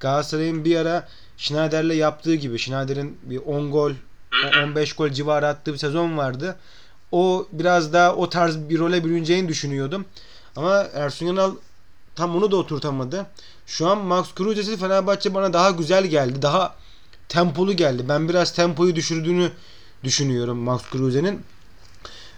Galatasaray'ın 0.00 0.64
bir 0.64 0.76
ara 0.76 1.08
Schneider'le 1.36 1.94
yaptığı 1.96 2.34
gibi 2.34 2.58
Schneider'in 2.58 3.18
bir 3.22 3.38
10 3.38 3.70
gol 3.70 3.92
o 4.40 4.46
15 4.62 4.92
gol 4.92 5.08
civarı 5.10 5.46
attığı 5.48 5.72
bir 5.72 5.78
sezon 5.78 6.16
vardı. 6.18 6.56
O 7.12 7.46
biraz 7.52 7.92
daha 7.92 8.14
o 8.16 8.28
tarz 8.28 8.56
bir 8.68 8.78
role 8.78 9.04
bürüneceğini 9.04 9.48
düşünüyordum. 9.48 10.04
Ama 10.56 10.86
Ersun 10.94 11.26
Yanal 11.26 11.54
tam 12.16 12.36
onu 12.36 12.50
da 12.50 12.56
oturtamadı. 12.56 13.26
Şu 13.66 13.88
an 13.88 13.98
Max 13.98 14.34
Kruse'si 14.34 14.76
Fenerbahçe 14.76 15.34
bana 15.34 15.52
daha 15.52 15.70
güzel 15.70 16.06
geldi. 16.06 16.42
Daha 16.42 16.74
tempolu 17.28 17.76
geldi. 17.76 18.08
Ben 18.08 18.28
biraz 18.28 18.52
tempoyu 18.52 18.96
düşürdüğünü 18.96 19.50
düşünüyorum 20.04 20.58
Max 20.58 20.82
Kruse'nin. 20.90 21.42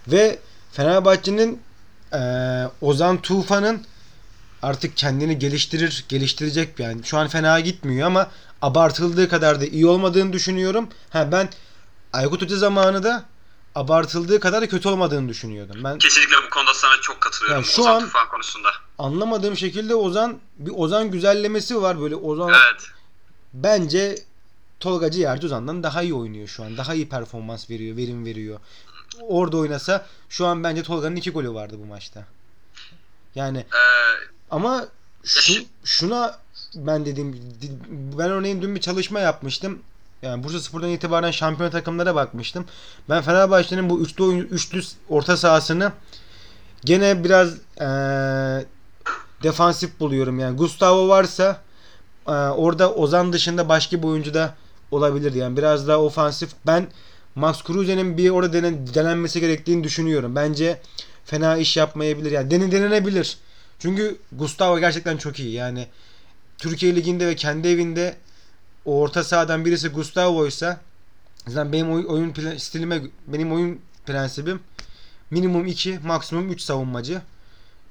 Ve 0.07 0.39
Fenerbahçe'nin 0.71 1.59
eee, 2.13 2.67
Ozan 2.81 3.21
Tufan'ın 3.21 3.85
artık 4.61 4.97
kendini 4.97 5.39
geliştirir, 5.39 6.05
geliştirecek 6.09 6.79
yani. 6.79 7.03
Şu 7.03 7.17
an 7.17 7.27
fena 7.27 7.59
gitmiyor 7.59 8.07
ama 8.07 8.31
abartıldığı 8.61 9.29
kadar 9.29 9.61
da 9.61 9.65
iyi 9.65 9.87
olmadığını 9.87 10.33
düşünüyorum. 10.33 10.89
Ha 11.09 11.31
ben 11.31 11.49
Aykut 12.13 12.41
Hoca 12.41 12.57
zamanı 12.57 13.03
da 13.03 13.23
abartıldığı 13.75 14.39
kadar 14.39 14.61
da 14.61 14.67
kötü 14.67 14.89
olmadığını 14.89 15.29
düşünüyordum. 15.29 15.83
Ben 15.83 15.97
Kesinlikle 15.97 16.35
konuda 16.55 16.73
sana 16.73 17.01
çok 17.01 17.21
katılıyorum. 17.21 17.61
Ya 17.61 17.67
şu 17.67 17.81
Ozan 17.81 17.95
an- 17.95 18.01
Tufan 18.01 18.29
konusunda. 18.29 18.69
anlamadığım 18.97 19.57
şekilde 19.57 19.95
Ozan 19.95 20.39
bir 20.57 20.71
Ozan 20.75 21.11
güzellemesi 21.11 21.81
var 21.81 22.01
böyle 22.01 22.15
Ozan 22.15 22.49
Evet. 22.49 22.81
bence 23.53 24.15
Tolga 24.79 25.11
Ciğerci 25.11 25.45
Ozan'dan 25.47 25.83
daha 25.83 26.01
iyi 26.03 26.13
oynuyor 26.13 26.47
şu 26.47 26.63
an. 26.63 26.77
Daha 26.77 26.93
iyi 26.93 27.09
performans 27.09 27.69
veriyor, 27.69 27.97
verim 27.97 28.25
veriyor. 28.25 28.59
Orada 29.21 29.57
oynasa 29.57 30.05
şu 30.29 30.45
an 30.45 30.63
bence 30.63 30.83
Tolga'nın 30.83 31.15
iki 31.15 31.31
golü 31.31 31.53
vardı 31.53 31.75
bu 31.79 31.85
maçta. 31.85 32.25
Yani 33.35 33.57
Ee, 33.57 34.27
ama 34.51 34.85
şu, 35.23 35.41
şu- 35.41 35.63
şuna 35.85 36.39
ben 36.75 37.05
dedim 37.05 37.41
ben 38.17 38.29
örneğin 38.29 38.61
dün 38.61 38.75
bir 38.75 38.81
çalışma 38.81 39.19
yapmıştım. 39.19 39.79
Yani 40.21 40.43
Bursa 40.43 40.59
Spor'dan 40.59 40.89
itibaren 40.89 41.31
şampiyon 41.31 41.69
takımlara 41.71 42.15
bakmıştım. 42.15 42.65
Ben 43.09 43.21
Fenerbahçe'nin 43.21 43.89
bu 43.89 44.01
üçlü 44.01 44.23
oyun, 44.23 44.39
üçlü 44.47 44.81
orta 45.09 45.37
sahasını 45.37 45.91
gene 46.85 47.23
biraz 47.23 47.53
eee, 47.81 48.65
defansif 49.43 49.99
buluyorum. 49.99 50.39
Yani 50.39 50.57
Gustavo 50.57 51.07
varsa 51.09 51.61
eee, 52.27 52.33
orada 52.33 52.93
Ozan 52.93 53.33
dışında 53.33 53.69
başka 53.69 53.97
bir 53.97 54.07
oyuncu 54.07 54.33
da 54.33 54.55
olabilir. 54.91 55.33
Yani 55.33 55.57
biraz 55.57 55.87
daha 55.87 55.99
ofansif. 56.01 56.49
Ben 56.67 56.87
Max 57.35 57.63
Kruse'nin 57.63 58.17
bir 58.17 58.29
orada 58.29 58.53
denen, 58.53 58.87
denenmesi 58.93 59.39
gerektiğini 59.39 59.83
düşünüyorum. 59.83 60.35
Bence 60.35 60.81
fena 61.25 61.57
iş 61.57 61.77
yapmayabilir. 61.77 62.31
Yani 62.31 62.51
dene, 62.51 62.71
denenebilir. 62.71 63.37
Çünkü 63.79 64.17
Gustavo 64.31 64.79
gerçekten 64.79 65.17
çok 65.17 65.39
iyi. 65.39 65.51
Yani 65.51 65.87
Türkiye 66.57 66.95
Ligi'nde 66.95 67.27
ve 67.27 67.35
kendi 67.35 67.67
evinde 67.67 68.15
o 68.85 68.99
orta 68.99 69.23
sahadan 69.23 69.65
birisi 69.65 69.89
Gustavo'ysa 69.89 70.79
zaten 71.47 71.73
benim 71.73 71.91
oy- 71.91 72.05
oyun 72.07 72.31
pla- 72.31 72.59
stilime 72.59 73.01
benim 73.27 73.53
oyun 73.53 73.79
prensibim 74.05 74.59
minimum 75.31 75.65
2 75.65 75.99
maksimum 76.03 76.51
3 76.51 76.61
savunmacı. 76.61 77.21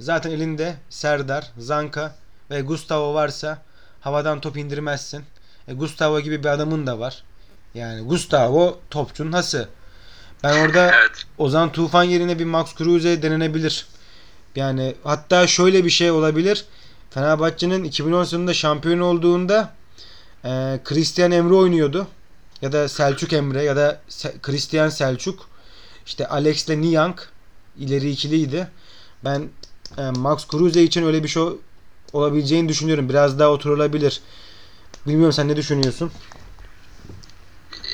Zaten 0.00 0.30
elinde 0.30 0.74
Serdar, 0.90 1.50
Zanka 1.58 2.16
ve 2.50 2.60
Gustavo 2.60 3.14
varsa 3.14 3.62
havadan 4.00 4.40
top 4.40 4.56
indirmezsin. 4.56 5.24
E, 5.68 5.74
Gustavo 5.74 6.20
gibi 6.20 6.38
bir 6.44 6.48
adamın 6.48 6.86
da 6.86 6.98
var. 6.98 7.22
Yani 7.74 8.02
Gustavo 8.02 8.78
topçunun 8.90 9.32
hası. 9.32 9.68
Ben 10.42 10.64
orada 10.66 10.90
Evet. 11.00 11.24
Ozan 11.38 11.72
Tufan 11.72 12.04
yerine 12.04 12.38
bir 12.38 12.44
Max 12.44 12.74
Kruse 12.74 13.22
denenebilir. 13.22 13.86
Yani 14.56 14.94
hatta 15.04 15.46
şöyle 15.46 15.84
bir 15.84 15.90
şey 15.90 16.10
olabilir. 16.10 16.64
Fenerbahçe'nin 17.10 17.84
2010 17.84 18.24
sonunda 18.24 18.54
şampiyon 18.54 18.98
olduğunda 19.00 19.72
e, 20.44 20.80
Christian 20.84 21.30
Emre 21.30 21.54
oynuyordu. 21.54 22.06
Ya 22.62 22.72
da 22.72 22.88
Selçuk 22.88 23.32
Emre 23.32 23.62
ya 23.62 23.76
da 23.76 24.00
Se- 24.08 24.40
Christian 24.42 24.88
Selçuk. 24.88 25.48
İşte 26.06 26.28
Alex'le 26.28 26.68
Niang 26.68 27.20
ileri 27.78 28.10
ikiliydi. 28.10 28.70
Ben 29.24 29.50
e, 29.98 30.02
Max 30.02 30.48
Kruse 30.48 30.82
için 30.82 31.06
öyle 31.06 31.22
bir 31.22 31.28
şey 31.28 31.42
olabileceğini 32.12 32.68
düşünüyorum. 32.68 33.08
Biraz 33.08 33.38
daha 33.38 33.48
oturulabilir. 33.48 34.20
Bilmiyorum 35.06 35.32
sen 35.32 35.48
ne 35.48 35.56
düşünüyorsun? 35.56 36.12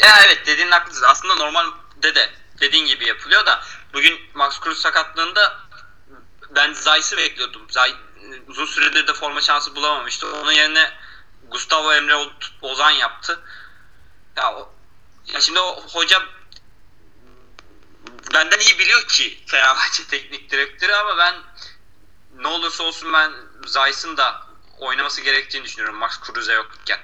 Ya 0.00 0.16
evet 0.26 0.42
dediğin 0.46 0.70
haklısın. 0.70 1.06
Aslında 1.08 1.34
normalde 1.34 2.14
de 2.14 2.30
dediğin 2.60 2.86
gibi 2.86 3.06
yapılıyor 3.06 3.46
da 3.46 3.60
bugün 3.94 4.14
Max 4.34 4.60
Cruz 4.64 4.78
sakatlığında 4.78 5.58
ben 6.56 6.72
Zayt'sı 6.72 7.16
bekliyordum. 7.16 7.62
Zay 7.70 7.94
uzun 8.48 8.66
süredir 8.66 9.06
de 9.06 9.12
forma 9.12 9.40
şansı 9.40 9.76
bulamamıştı. 9.76 10.26
Onun 10.42 10.52
yerine 10.52 10.92
Gustavo 11.50 11.92
Emre 11.92 12.14
Ozan 12.62 12.90
yaptı. 12.90 13.40
Ya, 14.36 14.54
ya 15.34 15.40
şimdi 15.40 15.60
o 15.60 15.82
hoca 15.88 16.22
benden 18.34 18.58
iyi 18.58 18.78
biliyor 18.78 19.02
ki 19.08 19.38
Fenerbahçe 19.46 20.04
teknik 20.10 20.50
direktörü 20.50 20.92
ama 20.92 21.18
ben 21.18 21.34
ne 22.42 22.46
olursa 22.48 22.84
olsun 22.84 23.12
ben 23.12 23.32
Zayt'sın 23.66 24.16
da 24.16 24.42
oynaması 24.78 25.20
gerektiğini 25.20 25.64
düşünüyorum 25.64 25.98
Max 25.98 26.12
Cruz'e 26.26 26.52
yokken. 26.52 26.98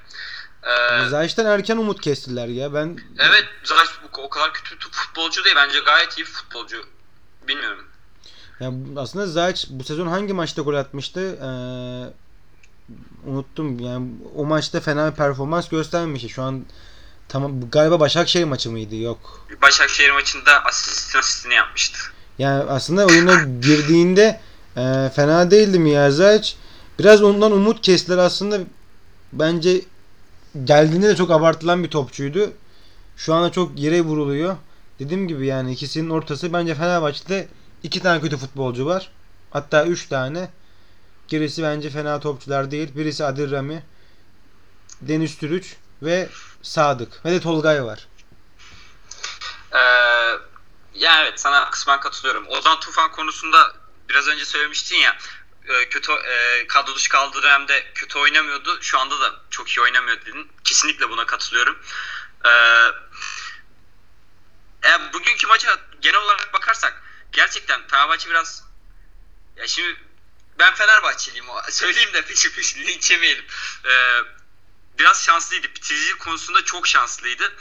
Ee, 0.62 1.08
Zayt'tan 1.08 1.46
erken 1.46 1.76
umut 1.76 2.00
kestiler 2.00 2.48
ya. 2.48 2.74
Ben 2.74 2.98
Evet 3.18 3.44
Zayt 3.64 3.88
o 4.18 4.28
kadar 4.28 4.52
kötü 4.52 4.76
bir 4.76 4.90
futbolcu 4.92 5.44
değil. 5.44 5.56
Bence 5.56 5.80
gayet 5.80 6.18
iyi 6.18 6.20
bir 6.20 6.30
futbolcu. 6.30 6.84
Bilmiyorum. 7.48 7.84
Ya 8.60 8.68
bu- 8.72 9.00
aslında 9.00 9.26
Zayt 9.26 9.66
bu 9.70 9.84
sezon 9.84 10.06
hangi 10.06 10.32
maçta 10.32 10.62
gol 10.62 10.74
atmıştı? 10.74 11.20
Ee, 11.20 11.46
unuttum. 13.30 13.80
Yani 13.80 14.08
o 14.34 14.44
maçta 14.44 14.80
fena 14.80 15.10
bir 15.10 15.16
performans 15.16 15.68
göstermemişti. 15.68 16.28
Şu 16.28 16.42
an 16.42 16.66
tamam 17.28 17.70
galiba 17.70 18.00
Başakşehir 18.00 18.44
maçı 18.44 18.70
mıydı? 18.70 18.96
Yok. 18.96 19.46
Başakşehir 19.62 20.10
maçında 20.10 20.64
asist 20.64 21.16
asistini 21.16 21.54
yapmıştı. 21.54 21.98
Yani 22.38 22.70
aslında 22.70 23.06
oyuna 23.06 23.42
girdiğinde 23.60 24.40
e, 24.76 25.10
fena 25.14 25.50
değildi 25.50 25.78
mi 25.78 25.90
ya 25.90 26.10
Zayt? 26.10 26.56
Biraz 26.98 27.22
ondan 27.22 27.52
umut 27.52 27.82
kestiler 27.82 28.18
aslında. 28.18 28.60
Bence 29.32 29.80
geldiğinde 30.64 31.08
de 31.08 31.16
çok 31.16 31.30
abartılan 31.30 31.84
bir 31.84 31.90
topçuydu. 31.90 32.52
Şu 33.16 33.34
anda 33.34 33.52
çok 33.52 33.78
yere 33.78 34.00
vuruluyor. 34.00 34.56
Dediğim 34.98 35.28
gibi 35.28 35.46
yani 35.46 35.72
ikisinin 35.72 36.10
ortası 36.10 36.52
bence 36.52 36.74
Fenerbahçe'de 36.74 37.48
iki 37.82 38.00
tane 38.00 38.20
kötü 38.20 38.36
futbolcu 38.36 38.86
var. 38.86 39.10
Hatta 39.50 39.86
üç 39.86 40.08
tane. 40.08 40.48
Gerisi 41.28 41.62
bence 41.62 41.90
fena 41.90 42.20
topçular 42.20 42.70
değil. 42.70 42.88
Birisi 42.96 43.24
Adil 43.24 43.50
Rami, 43.50 43.82
Deniz 45.00 45.38
Türüç 45.38 45.76
ve 46.02 46.28
Sadık. 46.66 47.24
Ve 47.24 47.30
de 47.30 47.40
Tolgay 47.40 47.84
var. 47.84 48.08
Ee, 49.72 49.78
ya 50.94 51.22
evet 51.22 51.40
sana 51.40 51.70
kısmen 51.70 52.00
katılıyorum. 52.00 52.48
Ozan 52.48 52.80
Tufan 52.80 53.12
konusunda 53.12 53.72
biraz 54.08 54.28
önce 54.28 54.44
söylemiştin 54.44 54.96
ya 54.96 55.18
e, 55.68 55.88
kötü 55.88 56.12
e, 56.12 56.66
kadro 56.66 56.94
dışı 56.94 57.08
kaldığı 57.08 57.42
dönemde 57.42 57.92
kötü 57.94 58.18
oynamıyordu. 58.18 58.78
Şu 58.82 58.98
anda 58.98 59.20
da 59.20 59.34
çok 59.50 59.68
iyi 59.68 59.80
oynamıyor 59.80 60.20
dedin. 60.20 60.52
Kesinlikle 60.64 61.10
buna 61.10 61.26
katılıyorum. 61.26 61.78
Ee, 62.44 62.50
e, 64.88 65.12
bugünkü 65.12 65.46
maça 65.46 65.78
genel 66.00 66.20
olarak 66.20 66.52
bakarsak 66.52 67.02
gerçekten 67.32 67.86
Fenerbahçe 67.88 68.30
biraz 68.30 68.64
ya 69.56 69.66
şimdi 69.66 69.96
ben 70.58 70.74
Fenerbahçeliyim 70.74 71.46
söyleyeyim 71.70 72.12
de 72.12 72.22
peşi 72.22 72.54
peşin 72.54 72.86
linç 72.86 73.10
yemeyelim. 73.10 73.44
Ee, 73.84 74.22
biraz 74.98 75.24
şanslıydı. 75.24 75.66
Bitirici 75.66 76.18
konusunda 76.18 76.64
çok 76.64 76.86
şanslıydı. 76.86 77.52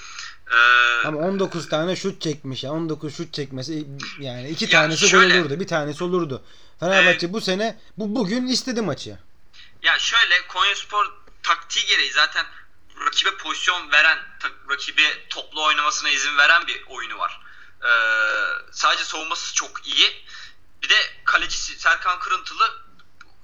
Ee, 0.51 1.07
Ama 1.07 1.19
19 1.19 1.69
tane 1.69 1.95
şut 1.95 2.21
çekmiş 2.21 2.63
ya. 2.63 2.71
19 2.71 3.17
şut 3.17 3.33
çekmesi 3.33 3.87
yani 4.19 4.49
iki 4.49 4.65
Ya 4.65 4.71
tanesi 4.71 5.09
şöyle- 5.09 5.33
gol 5.33 5.41
olurdu. 5.41 5.59
Bir 5.59 5.67
tanesi 5.67 6.03
olurdu. 6.03 6.43
Fenerbahçe 6.79 7.33
bu 7.33 7.41
sene 7.41 7.79
bu 7.97 8.15
bugün 8.15 8.47
istedi 8.47 8.81
maçı. 8.81 9.17
Ya 9.83 9.99
şöyle 9.99 10.47
Konyaspor 10.47 11.05
taktiği 11.43 11.85
gereği 11.85 12.11
zaten 12.11 12.45
rakibe 13.05 13.37
pozisyon 13.37 13.91
veren, 13.91 14.17
rakibe 14.69 15.27
toplu 15.29 15.63
oynamasına 15.65 16.09
izin 16.09 16.37
veren 16.37 16.67
bir 16.67 16.83
oyunu 16.87 17.17
var. 17.17 17.41
Ee, 17.83 17.87
sadece 18.71 19.03
savunması 19.03 19.53
çok 19.53 19.87
iyi. 19.87 20.25
Bir 20.83 20.89
de 20.89 20.95
kalecisi 21.25 21.79
Serkan 21.79 22.19
Kırıntılı 22.19 22.81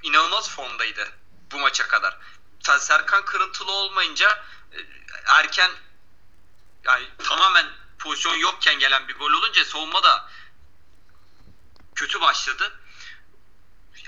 inanılmaz 0.03 0.49
formdaydı 0.49 1.07
bu 1.51 1.59
maça 1.59 1.87
kadar. 1.87 2.17
Ser- 2.63 2.79
Serkan 2.79 3.25
Kırıntılı 3.25 3.71
olmayınca 3.71 4.43
e, 4.73 4.77
erken 5.25 5.71
yani 6.83 7.07
tamamen 7.23 7.65
pozisyon 7.99 8.35
yokken 8.35 8.79
gelen 8.79 9.07
bir 9.07 9.15
gol 9.15 9.31
olunca 9.31 9.65
savunma 9.65 10.03
da 10.03 10.29
kötü 11.95 12.21
başladı. 12.21 12.79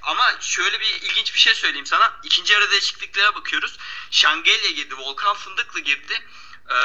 Ama 0.02 0.42
şöyle 0.42 0.80
bir 0.80 0.86
ilginç 0.86 1.34
bir 1.34 1.40
şey 1.40 1.56
söyleyeyim 1.56 1.86
sana. 1.86 2.20
İkinci 2.24 2.54
yarı 2.54 2.72
değişikliklere 2.72 3.36
bakıyoruz. 3.36 3.78
Şangelya 4.12 4.72
girdi, 4.72 4.96
Volkan 4.98 5.36
Fındıklı 5.36 5.80
girdi. 5.80 6.28
Ee, 6.70 6.76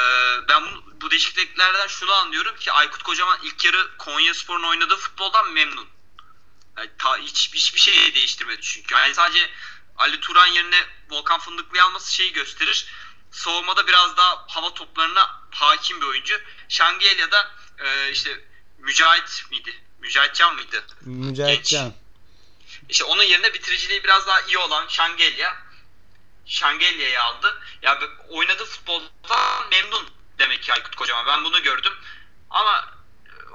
ben 0.47 0.65
bu, 0.65 1.01
bu 1.01 1.11
değişikliklerden 1.11 1.87
şunu 1.87 2.13
anlıyorum 2.13 2.55
ki 2.55 2.71
Aykut 2.71 3.03
Kocaman 3.03 3.39
ilk 3.43 3.65
yarı 3.65 3.97
Konya 3.97 4.33
Spor'un 4.33 4.63
oynadığı 4.63 4.97
futboldan 4.97 5.51
memnun. 5.51 5.87
Yani 6.77 6.89
ta, 6.97 7.17
hiç, 7.17 7.53
hiçbir 7.53 7.79
şey 7.79 8.15
değiştirmedi 8.15 8.61
çünkü. 8.61 8.95
Yani 8.95 9.13
sadece 9.15 9.51
Ali 9.99 10.19
Turan 10.19 10.47
yerine 10.47 10.87
Volkan 11.09 11.39
Fındıklı'yı 11.39 11.83
alması 11.83 12.13
şeyi 12.13 12.33
gösterir. 12.33 12.85
Savunmada 13.31 13.87
biraz 13.87 14.17
daha 14.17 14.45
hava 14.49 14.73
toplarına 14.73 15.39
hakim 15.51 16.01
bir 16.01 16.05
oyuncu. 16.05 16.41
Şangelya'da 16.69 17.51
e, 17.79 18.11
işte 18.11 18.41
Mücahit 18.77 19.43
miydi? 19.51 19.83
Mücahit 19.99 20.35
Can 20.35 20.55
mıydı? 20.55 20.83
Mücahit 21.01 21.55
Genç. 21.57 21.69
Can. 21.69 21.93
İşte 22.89 23.03
onun 23.03 23.23
yerine 23.23 23.53
bitiriciliği 23.53 24.03
biraz 24.03 24.27
daha 24.27 24.41
iyi 24.41 24.57
olan 24.57 24.87
Şangelya 24.87 25.57
Şangelya'yı 26.45 27.21
aldı. 27.21 27.61
Ya 27.81 28.01
bu- 28.01 28.37
oynadığı 28.37 28.65
futboldan 28.65 29.69
memnun 29.71 30.09
demek 30.39 30.63
ki 30.63 30.73
Aykut 30.73 30.95
Kocaman. 30.95 31.25
Ben 31.27 31.43
bunu 31.43 31.63
gördüm. 31.63 31.93
Ama 32.49 32.93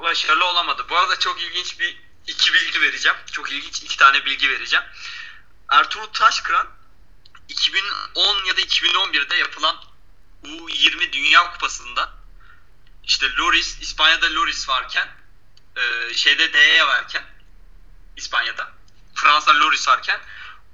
başarılı 0.03 0.45
olamadı. 0.45 0.87
Bu 0.89 0.97
arada 0.97 1.19
çok 1.19 1.43
ilginç 1.43 1.81
bir 1.81 2.01
iki 2.27 2.53
bilgi 2.53 2.81
vereceğim. 2.81 3.19
Çok 3.33 3.53
ilginç 3.53 3.83
iki 3.83 3.97
tane 3.97 4.25
bilgi 4.25 4.51
vereceğim. 4.51 4.85
Ertuğrul 5.69 6.07
Taşkıran 6.07 6.69
2010 7.49 8.45
ya 8.45 8.57
da 8.57 8.61
2011'de 8.61 9.37
yapılan 9.37 9.77
U20 10.45 11.13
Dünya 11.13 11.53
Kupası'nda 11.53 12.13
işte 13.05 13.37
Loris, 13.37 13.81
İspanya'da 13.81 14.35
Loris 14.35 14.69
varken 14.69 15.09
e, 15.77 16.15
şeyde 16.15 16.53
D'ye 16.53 16.87
varken 16.87 17.25
İspanya'da 18.17 18.73
Fransa 19.15 19.55
Loris 19.61 19.89
varken 19.89 20.21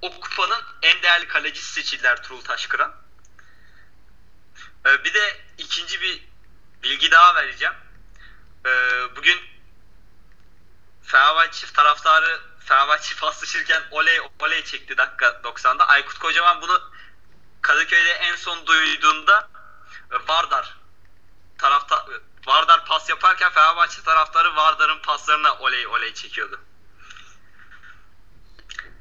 o 0.03 0.21
kupanın 0.21 0.63
en 0.83 1.03
değerli 1.03 1.29
kalecisi 1.29 1.73
seçildi 1.73 2.07
Ertuğrul 2.07 2.41
Taşkıran. 2.41 3.01
Ee, 4.87 5.05
bir 5.05 5.15
de 5.15 5.41
ikinci 5.59 6.01
bir 6.01 6.25
bilgi 6.83 7.11
daha 7.11 7.35
vereceğim. 7.35 7.75
Ee, 8.67 8.71
bugün 9.17 9.41
Fenerbahçe 11.03 11.67
taraftarı 11.67 12.41
Fenerbahçe 12.71 13.15
paslaşırken 13.21 13.83
oley 13.91 14.21
oley 14.41 14.65
çekti 14.65 14.97
dakika 14.97 15.27
90'da. 15.27 15.89
Aykut 15.89 16.19
Kocaman 16.19 16.63
bunu 16.63 16.81
Kadıköy'de 17.63 18.11
en 18.11 18.37
son 18.37 18.67
duyduğunda 18.67 19.49
e, 20.13 20.29
Vardar 20.29 20.77
tarafta 21.59 22.07
Vardar 22.47 22.85
pas 22.87 23.09
yaparken 23.09 23.51
Fenerbahçe 23.51 24.03
taraftarı 24.03 24.57
Vardar'ın 24.57 25.03
paslarına 25.03 25.55
oley 25.55 25.87
oley 25.87 26.15
çekiyordu. 26.15 26.61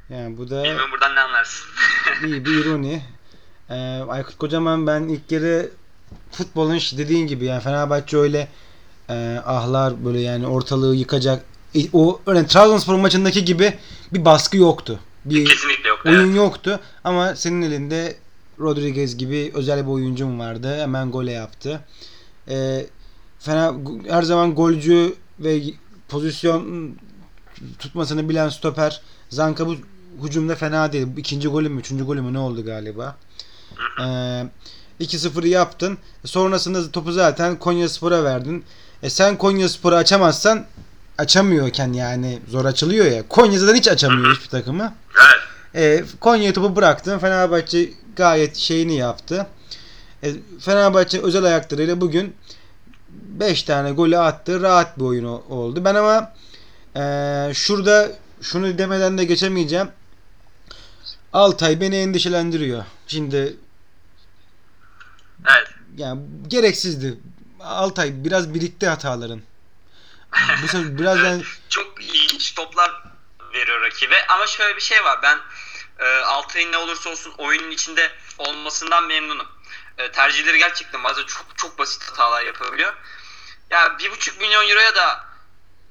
Yani 0.09 0.37
bu 0.37 0.49
da 0.49 0.63
Bilmiyorum 0.63 0.91
buradan 0.91 1.15
ne 1.15 1.19
anlarsın. 1.19 1.67
iyi 2.23 2.45
bir 2.45 2.65
ironi. 2.65 3.05
Ee, 3.69 4.03
Aykut 4.09 4.37
Kocaman 4.37 4.87
ben 4.87 5.01
ilk 5.01 5.29
kere 5.29 5.69
futbolun 6.31 6.77
dediğin 6.77 7.27
gibi 7.27 7.45
yani 7.45 7.63
Fenerbahçe 7.63 8.17
öyle 8.17 8.47
e, 9.09 9.41
ahlar 9.45 10.05
böyle 10.05 10.19
yani 10.19 10.47
ortalığı 10.47 10.95
yıkacak 10.95 11.39
e, 11.39 11.58
o 11.93 12.21
örneğin 12.25 12.45
Trabzonspor 12.45 12.95
maçındaki 12.95 13.45
gibi 13.45 13.73
bir 14.13 14.25
baskı 14.25 14.57
yoktu. 14.57 14.99
Bir 15.25 15.45
Kesinlikle 15.45 15.89
yok. 15.89 15.99
oyun 16.05 16.27
evet. 16.27 16.35
yoktu 16.35 16.79
ama 17.03 17.35
senin 17.35 17.61
elinde 17.61 18.15
Rodriguez 18.59 19.17
gibi 19.17 19.51
özel 19.53 19.85
bir 19.85 19.91
oyuncun 19.91 20.39
vardı. 20.39 20.81
Hemen 20.81 21.11
gole 21.11 21.31
yaptı. 21.31 21.81
Ee, 22.49 22.85
fena 23.39 23.75
her 24.09 24.23
zaman 24.23 24.55
golcü 24.55 25.15
ve 25.39 25.61
pozisyon 26.09 26.91
tutmasını 27.79 28.29
bilen 28.29 28.49
stoper 28.49 29.01
Zanka 29.29 29.67
bu 29.67 29.75
hücumda 30.23 30.55
fena 30.55 30.93
değil. 30.93 31.07
İkinci 31.17 31.47
golü 31.47 31.69
mü, 31.69 31.79
üçüncü 31.79 32.05
golü 32.05 32.21
mü 32.21 32.33
ne 32.33 32.39
oldu 32.39 32.65
galiba? 32.65 33.15
Ee, 34.01 34.45
2-0'ı 35.01 35.47
yaptın. 35.47 35.97
Sonrasında 36.25 36.91
topu 36.91 37.11
zaten 37.11 37.59
Konya 37.59 37.89
Spor'a 37.89 38.23
verdin. 38.23 38.63
E 39.03 39.09
sen 39.09 39.37
Konya 39.37 39.69
Spor'u 39.69 39.95
açamazsan 39.95 40.65
açamıyorken 41.19 41.93
yani 41.93 42.39
zor 42.47 42.65
açılıyor 42.65 43.05
ya. 43.05 43.27
Konya 43.27 43.59
zaten 43.59 43.75
hiç 43.75 43.87
açamıyor 43.87 44.35
hiçbir 44.35 44.49
takımı. 44.49 44.93
Evet. 45.75 46.03
E, 46.03 46.03
Konya'ya 46.19 46.53
topu 46.53 46.75
bıraktın. 46.75 47.19
Fenerbahçe 47.19 47.89
gayet 48.15 48.55
şeyini 48.55 48.95
yaptı. 48.95 49.47
E, 50.23 50.33
Fenerbahçe 50.59 51.21
özel 51.21 51.43
ayaklarıyla 51.43 52.01
bugün 52.01 52.35
5 53.09 53.63
tane 53.63 53.91
golü 53.91 54.17
attı. 54.17 54.61
Rahat 54.61 54.99
bir 54.99 55.03
oyun 55.03 55.25
oldu. 55.49 55.85
Ben 55.85 55.95
ama 55.95 56.33
e, 56.95 57.01
şurada 57.53 58.11
şunu 58.41 58.77
demeden 58.77 59.17
de 59.17 59.25
geçemeyeceğim. 59.25 59.87
Altay 61.33 61.81
beni 61.81 61.95
endişelendiriyor. 61.95 62.83
Şimdi 63.07 63.57
Evet. 65.39 65.67
yani 65.97 66.21
gereksizdi. 66.47 67.17
Altay 67.59 68.23
biraz 68.23 68.53
birikti 68.53 68.87
hataların. 68.87 69.41
Bu 70.63 70.67
sefer 70.67 70.97
biraz 70.97 71.17
yani 71.17 71.43
Çok 71.69 72.01
ilginç 72.01 72.55
toplar 72.55 73.03
veriyor 73.53 73.81
rakibe. 73.81 74.27
Ama 74.27 74.47
şöyle 74.47 74.75
bir 74.75 74.81
şey 74.81 75.03
var. 75.03 75.19
Ben 75.23 75.39
e, 75.99 76.05
Altay'ın 76.05 76.71
ne 76.71 76.77
olursa 76.77 77.09
olsun 77.09 77.33
oyunun 77.37 77.71
içinde 77.71 78.11
olmasından 78.37 79.03
memnunum. 79.03 79.47
E, 79.97 80.11
tercihleri 80.11 80.57
gerçekten 80.57 81.03
bazen 81.03 81.23
çok 81.23 81.45
çok 81.57 81.79
basit 81.79 82.03
hatalar 82.03 82.43
yapabiliyor. 82.43 82.93
Ya 83.69 83.99
bir 83.99 84.11
buçuk 84.11 84.41
milyon 84.41 84.69
euroya 84.69 84.95
da 84.95 85.25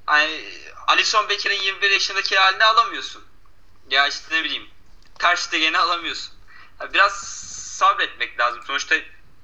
hani 0.05 0.43
Alisson 0.87 1.29
Beker'in 1.29 1.61
21 1.61 1.91
yaşındaki 1.91 2.37
halini 2.37 2.63
alamıyorsun. 2.63 3.23
Ya 3.89 4.07
işte 4.07 4.35
ne 4.35 4.43
bileyim 4.43 4.69
Ter 5.19 5.35
Stegen'i 5.35 5.77
alamıyorsun. 5.77 6.33
Ya 6.79 6.93
biraz 6.93 7.11
sabretmek 7.77 8.39
lazım. 8.39 8.61
Sonuçta 8.67 8.95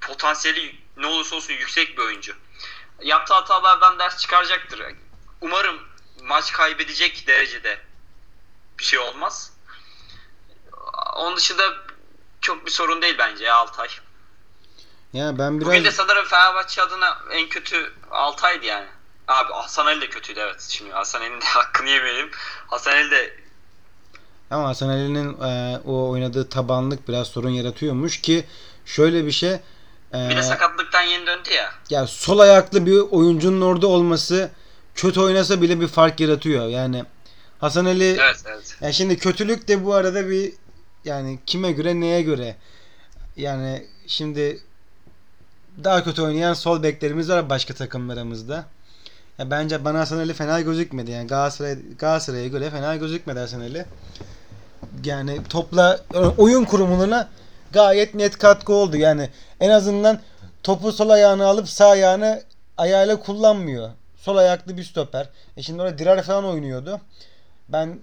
potansiyeli 0.02 0.76
ne 0.98 1.08
olursa 1.08 1.36
olsun 1.36 1.54
yüksek 1.54 1.98
bir 1.98 2.04
oyuncu. 2.04 2.36
Yaptığı 3.02 3.34
hatalardan 3.34 4.00
ders 4.00 4.18
çıkaracaktır. 4.18 4.82
Umarım 5.42 5.80
maç 6.24 6.52
kaybedecek 6.52 7.28
derecede 7.28 7.80
bir 8.80 8.84
şey 8.84 9.00
olmaz. 9.00 9.52
Onun 11.16 11.38
dışında 11.38 11.64
çok 12.42 12.66
bir 12.66 12.72
sorun 12.72 13.02
değil 13.02 13.16
bence 13.18 13.46
ya 13.46 13.56
Altay. 13.56 13.90
ya 15.14 15.38
ben 15.38 15.62
Bugün 15.62 15.72
de 15.72 15.84
biraz 15.84 15.96
sanırım 15.96 16.26
Fenerbahçe 16.26 16.82
adına 16.82 17.20
en 17.32 17.50
kötü 17.50 17.94
Altay'dı 18.12 18.66
yani. 18.66 18.88
Abi 19.28 19.54
Hasan 19.54 19.86
Ali 19.86 20.02
de 20.02 20.10
kötüydü 20.10 20.40
evet. 20.40 20.62
Şimdi 20.70 20.92
Hasan 20.92 21.22
Ali'nin 21.22 21.42
de 21.42 21.46
hakkını 21.54 21.90
yemeyelim. 21.90 22.32
Hasan 22.68 22.92
Ali 22.92 23.12
de 23.12 23.46
ama 24.50 24.68
Hasan 24.68 24.90
Ali'nin 24.90 25.42
e, 25.42 25.82
o 25.86 26.10
oynadığı 26.10 26.50
tabanlık 26.50 27.08
biraz 27.08 27.28
sorun 27.28 27.50
yaratıyormuş 27.50 28.22
ki 28.22 28.46
şöyle 28.86 29.26
bir 29.26 29.32
şey 29.32 29.60
e, 30.16 30.30
bir 30.30 30.38
de 30.38 30.44
sakatlıktan 30.44 31.02
yeni 31.02 31.28
döndü 31.28 31.50
ya. 31.58 31.72
ya 31.90 32.08
sol 32.08 32.40
ayaklı 32.40 32.86
bir 32.86 33.00
oyuncunun 33.00 33.62
orada 33.62 33.88
olması 33.88 34.50
kötü 34.96 35.20
oynasa 35.20 35.62
bile 35.62 35.80
bir 35.80 35.88
fark 35.88 36.20
yaratıyor. 36.20 36.68
Yani 36.68 37.04
Hasan 37.60 37.86
Ali 37.86 38.10
Evet 38.10 38.44
evet. 38.46 38.78
Ya 38.82 38.92
şimdi 38.92 39.18
kötülük 39.18 39.68
de 39.68 39.86
bu 39.86 39.94
arada 39.94 40.30
bir 40.30 40.54
yani 41.06 41.40
kime 41.46 41.72
göre 41.72 42.00
neye 42.00 42.22
göre 42.22 42.56
yani 43.38 43.86
şimdi 44.08 44.62
daha 45.84 46.04
kötü 46.04 46.22
oynayan 46.22 46.54
sol 46.54 46.84
beklerimiz 46.84 47.30
var 47.30 47.50
başka 47.50 47.74
takımlarımızda. 47.74 48.66
Ya 49.38 49.52
bence 49.52 49.86
bana 49.86 50.00
Hasan 50.00 50.18
Ali 50.18 50.34
fena 50.34 50.62
gözükmedi. 50.62 51.12
Yani 51.12 51.28
Galatasaray 51.28 51.78
Galatasaray'a 52.00 52.48
göre 52.48 52.70
fena 52.70 52.96
gözükmedi 52.96 53.40
Hasan 53.40 53.60
Ali. 53.60 53.86
Yani 55.04 55.44
topla 55.50 56.00
oyun 56.38 56.66
kurumuna 56.66 57.30
gayet 57.76 58.16
net 58.16 58.38
katkı 58.38 58.74
oldu. 58.74 58.98
Yani 58.98 59.30
en 59.60 59.70
azından 59.70 60.20
topu 60.64 60.92
sol 60.92 61.10
ayağını 61.10 61.46
alıp 61.46 61.70
sağ 61.70 61.88
ayağını 61.88 62.44
ayağıyla 62.78 63.20
kullanmıyor. 63.20 63.90
Sol 64.16 64.38
ayaklı 64.38 64.78
bir 64.78 64.84
stoper. 64.84 65.30
E 65.58 65.62
şimdi 65.62 65.82
orada 65.82 65.98
Dirar 65.98 66.24
falan 66.24 66.46
oynuyordu. 66.46 67.02
Ben 67.70 68.00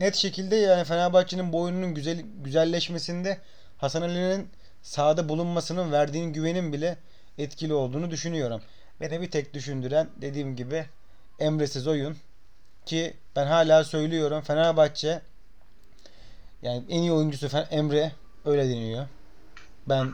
net 0.00 0.14
şekilde 0.14 0.56
yani 0.56 0.84
Fenerbahçe'nin 0.84 1.52
bu 1.52 1.60
oyununun 1.60 1.94
güzel, 1.94 2.22
güzelleşmesinde 2.44 3.38
Hasan 3.78 4.02
Ali'nin 4.02 4.48
sahada 4.82 5.28
bulunmasının 5.28 5.92
verdiğin 5.92 6.32
güvenin 6.32 6.72
bile 6.72 6.96
etkili 7.38 7.74
olduğunu 7.74 8.10
düşünüyorum. 8.10 8.60
Beni 9.00 9.20
bir 9.20 9.30
tek 9.30 9.54
düşündüren 9.54 10.08
dediğim 10.20 10.56
gibi 10.56 10.86
Emre'siz 11.38 11.86
oyun 11.86 12.16
ki 12.86 13.14
ben 13.36 13.46
hala 13.46 13.84
söylüyorum 13.84 14.40
Fenerbahçe 14.40 15.20
yani 16.62 16.84
en 16.88 17.02
iyi 17.02 17.12
oyuncusu 17.12 17.48
Emre 17.70 18.12
öyle 18.46 18.68
deniyor. 18.70 19.06
Ben 19.88 20.12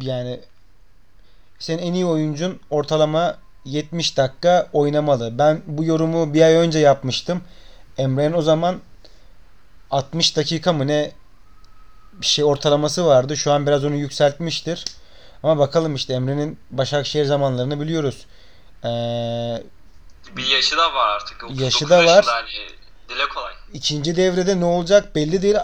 yani 0.00 0.40
senin 1.58 1.82
en 1.82 1.92
iyi 1.92 2.06
oyuncun 2.06 2.60
ortalama 2.70 3.38
70 3.64 4.16
dakika 4.16 4.68
oynamalı. 4.72 5.38
Ben 5.38 5.62
bu 5.66 5.84
yorumu 5.84 6.34
bir 6.34 6.42
ay 6.42 6.54
önce 6.54 6.78
yapmıştım. 6.78 7.42
Emre'nin 7.98 8.32
o 8.32 8.42
zaman 8.42 8.80
60 9.90 10.36
dakika 10.36 10.72
mı 10.72 10.86
ne 10.86 11.12
bir 12.12 12.26
şey 12.26 12.44
ortalaması 12.44 13.06
vardı. 13.06 13.36
Şu 13.36 13.52
an 13.52 13.66
biraz 13.66 13.84
onu 13.84 13.94
yükseltmiştir. 13.94 14.84
Ama 15.42 15.58
bakalım 15.58 15.94
işte 15.94 16.14
Emre'nin 16.14 16.58
Başakşehir 16.70 17.24
zamanlarını 17.24 17.80
biliyoruz. 17.80 18.26
Ee, 18.84 18.88
Bir 20.36 20.46
yaşı 20.46 20.76
da 20.76 20.94
var 20.94 21.08
artık. 21.16 21.44
39 21.44 21.60
Yaşı 21.62 21.88
da 21.88 22.04
var. 22.04 22.24
Hani 22.28 22.48
dile 23.08 23.28
kolay. 23.34 23.52
ikinci 23.72 24.16
devrede 24.16 24.60
ne 24.60 24.64
olacak 24.64 25.14
belli 25.14 25.42
değil. 25.42 25.56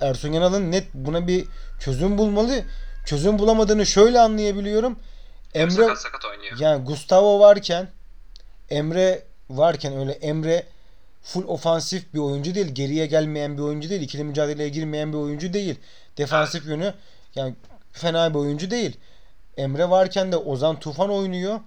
Ersun 0.00 0.32
Yanal'ın 0.32 0.72
net 0.72 0.94
buna 0.94 1.26
bir 1.26 1.44
çözüm 1.80 2.18
bulmalı. 2.18 2.64
Çözüm 3.06 3.38
bulamadığını 3.38 3.86
şöyle 3.86 4.20
anlayabiliyorum. 4.20 4.98
Emre 5.54 5.70
Sakat 5.70 5.98
sakat 5.98 6.24
oynuyor. 6.24 6.56
yani 6.58 6.84
Gustavo 6.84 7.40
varken 7.40 7.88
Emre 8.70 9.22
varken 9.50 9.96
öyle 9.98 10.12
Emre 10.12 10.66
full 11.22 11.44
ofansif 11.44 12.14
bir 12.14 12.18
oyuncu 12.18 12.54
değil. 12.54 12.66
Geriye 12.66 13.06
gelmeyen 13.06 13.58
bir 13.58 13.62
oyuncu 13.62 13.90
değil. 13.90 14.02
ikili 14.02 14.24
mücadeleye 14.24 14.68
girmeyen 14.68 15.12
bir 15.12 15.18
oyuncu 15.18 15.52
değil. 15.52 15.78
Defansif 16.18 16.66
yönü 16.66 16.94
yani 17.34 17.54
fena 17.92 18.34
bir 18.34 18.38
oyuncu 18.38 18.70
değil. 18.70 18.96
Emre 19.56 19.90
varken 19.90 20.32
de 20.32 20.36
Ozan 20.36 20.80
Tufan 20.80 21.10
oynuyor. 21.10 21.60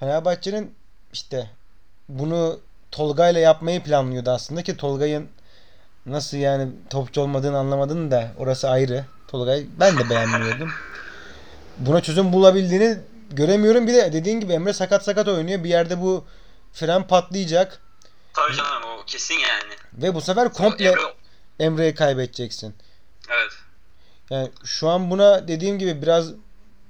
Fenerbahçe'nin 0.00 0.74
işte 1.12 1.50
bunu 2.08 2.60
Tolga'yla 2.90 3.40
yapmayı 3.40 3.82
planlıyordu 3.82 4.30
aslında 4.30 4.62
ki 4.62 4.76
Tolga'nın 4.76 5.28
nasıl 6.06 6.36
yani 6.36 6.68
topçu 6.90 7.20
olmadığını 7.20 7.58
anlamadın 7.58 8.10
da 8.10 8.28
orası 8.38 8.70
ayrı. 8.70 9.04
Tolga'yı 9.28 9.66
ben 9.80 9.98
de 9.98 10.10
beğenmiyordum. 10.10 10.70
Buna 11.78 12.00
çözüm 12.00 12.32
bulabildiğini 12.32 12.98
göremiyorum. 13.30 13.86
Bir 13.86 13.94
de 13.94 14.12
dediğin 14.12 14.40
gibi 14.40 14.52
Emre 14.52 14.72
sakat 14.72 15.04
sakat 15.04 15.28
oynuyor. 15.28 15.64
Bir 15.64 15.68
yerde 15.68 16.00
bu 16.00 16.24
fren 16.72 17.06
patlayacak 17.06 17.80
Tabii 18.32 18.56
canım 18.56 18.82
o 19.00 19.04
kesin 19.06 19.34
yani. 19.34 19.74
ve 19.92 20.14
bu 20.14 20.20
sefer 20.20 20.52
komple 20.52 20.90
Emre- 20.90 21.12
Emre'yi 21.60 21.94
kaybedeceksin. 21.94 22.74
Evet. 23.30 23.52
Yani 24.30 24.50
şu 24.64 24.88
an 24.88 25.10
buna 25.10 25.48
dediğim 25.48 25.78
gibi 25.78 26.02
biraz 26.02 26.28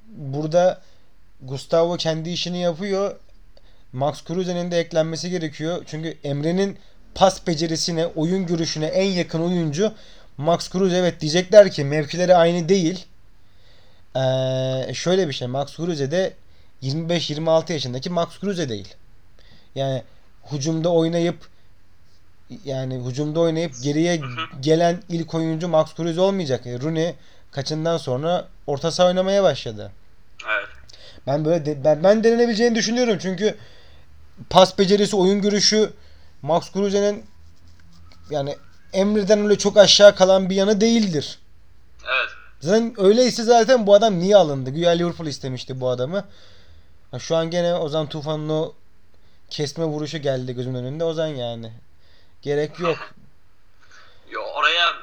burada 0.09 0.81
Gustavo 1.43 1.97
kendi 1.97 2.31
işini 2.31 2.59
yapıyor. 2.63 3.17
Max 3.93 4.25
Kruse'nin 4.25 4.71
de 4.71 4.79
eklenmesi 4.79 5.31
gerekiyor. 5.31 5.83
Çünkü 5.87 6.19
Emre'nin 6.25 6.79
pas 7.17 7.47
becerisine, 7.47 8.07
oyun 8.07 8.47
görüşüne 8.47 8.87
en 8.87 9.11
yakın 9.11 9.41
oyuncu 9.41 9.93
Max 10.39 10.71
Kruse. 10.71 10.97
Evet 10.97 11.21
diyecekler 11.21 11.71
ki 11.71 11.85
mevkileri 11.85 12.35
aynı 12.35 12.69
değil. 12.69 13.07
Ee, 14.17 14.95
şöyle 14.95 15.29
bir 15.29 15.33
şey. 15.33 15.49
Max 15.49 15.77
Kruse 15.77 16.11
de 16.11 16.33
25-26 16.83 17.73
yaşındaki 17.73 18.11
Max 18.11 18.39
Kruse 18.41 18.69
değil. 18.69 18.95
Yani 19.75 20.03
hücumda 20.53 20.93
oynayıp 20.93 21.49
yani 22.65 23.05
hücumda 23.09 23.41
oynayıp 23.41 23.83
geriye 23.83 24.21
gelen 24.61 25.03
ilk 25.09 25.35
oyuncu 25.35 25.69
Max 25.69 25.95
Kruse 25.95 26.21
olmayacak. 26.21 26.67
Yani 26.67 26.83
Rooney 26.83 27.15
kaçından 27.51 27.99
sonra 27.99 28.49
orta 28.67 28.91
saha 28.91 29.07
oynamaya 29.09 29.43
başladı. 29.43 29.93
Evet. 30.47 30.69
Ben 31.27 31.45
böyle 31.45 31.67
de- 31.67 31.85
ben, 31.85 32.05
ben 32.05 32.25
denenebileceğini 32.25 32.75
düşünüyorum 32.75 33.19
çünkü 33.21 33.57
pas 34.51 34.79
becerisi, 34.79 35.17
oyun 35.17 35.41
görüşü 35.41 35.93
Max 36.43 36.73
Kruse'nin 36.73 37.27
yani 38.31 38.57
Emre'den 38.93 39.45
öyle 39.45 39.59
çok 39.59 39.77
aşağı 39.77 40.17
kalan 40.17 40.51
bir 40.51 40.55
yanı 40.55 40.81
değildir. 40.81 41.39
Evet. 42.05 42.29
Zaten 42.61 42.95
öyleyse 42.99 43.43
zaten 43.43 43.87
bu 43.87 43.95
adam 43.95 44.19
niye 44.19 44.37
alındı? 44.37 44.71
Güya 44.71 44.91
Liverpool 44.91 45.27
istemişti 45.27 45.81
bu 45.81 45.89
adamı. 45.91 46.29
Ha, 47.11 47.19
Şu 47.19 47.37
an 47.37 47.51
gene 47.51 47.75
Ozan 47.75 48.09
Tufan'ın 48.09 48.49
o 48.49 48.75
kesme 49.51 49.85
vuruşu 49.85 50.19
geldi 50.19 50.55
gözümün 50.55 50.79
önünde. 50.85 51.05
Ozan 51.05 51.27
yani. 51.27 51.73
Gerek 52.43 52.81
yok. 52.81 52.99
Yo, 54.31 54.43
oraya 54.43 54.95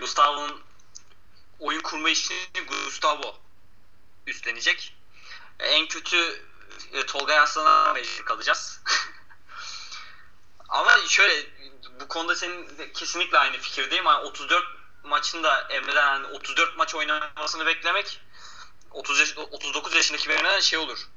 Gustavo'nun 0.00 0.60
oyun 1.60 1.80
kurma 1.80 2.10
işini 2.10 2.36
Gustavo 2.68 3.34
üstlenecek. 4.26 4.94
En 5.58 5.88
kötü 5.88 6.16
e, 6.92 7.06
Tolga 7.06 7.32
Yarslan'a 7.32 7.92
mecbur 7.92 8.24
kalacağız. 8.24 8.80
Ama 10.68 10.90
şöyle 11.08 11.32
bu 12.00 12.08
konuda 12.08 12.34
senin 12.34 12.66
kesinlikle 12.94 13.38
aynı 13.38 13.56
fikirdeyim. 13.56 14.04
Yani 14.04 14.24
34 14.24 14.62
maçında 15.04 15.60
Emre'den 15.70 16.06
yani 16.06 16.26
34 16.26 16.76
maç 16.78 16.94
oynamasını 16.94 17.66
beklemek 17.66 18.20
30 18.90 19.20
yaş, 19.20 19.38
39 19.52 19.94
yaşındaki 19.94 20.28
birine 20.28 20.62
şey 20.62 20.78
olur. 20.78 21.08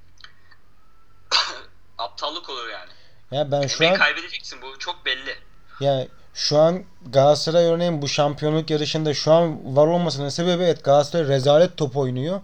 aptallık 1.97 2.49
olur 2.49 2.67
yani. 2.69 2.91
Ya 3.31 3.51
ben 3.51 3.67
şu 3.67 3.83
Emeği 3.83 3.91
an 3.91 3.97
kaybedeceksin 3.99 4.61
bu 4.61 4.79
çok 4.79 5.05
belli. 5.05 5.37
ya 5.79 6.07
şu 6.33 6.57
an 6.57 6.83
Galatasaray 7.05 7.65
örneğin 7.65 8.01
bu 8.01 8.07
şampiyonluk 8.07 8.69
yarışında 8.69 9.13
şu 9.13 9.31
an 9.31 9.75
var 9.75 9.87
olmasının 9.87 10.29
sebebi 10.29 10.63
evet 10.63 10.83
Galatasaray 10.83 11.27
rezalet 11.27 11.77
top 11.77 11.97
oynuyor. 11.97 12.41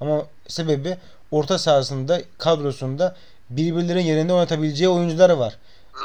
Ama 0.00 0.26
sebebi 0.48 0.98
orta 1.30 1.58
sahasında 1.58 2.22
kadrosunda 2.38 3.16
birbirlerinin 3.50 4.04
yerinde 4.04 4.32
oynatabileceği 4.32 4.88
oyuncular 4.88 5.30
var. 5.30 5.58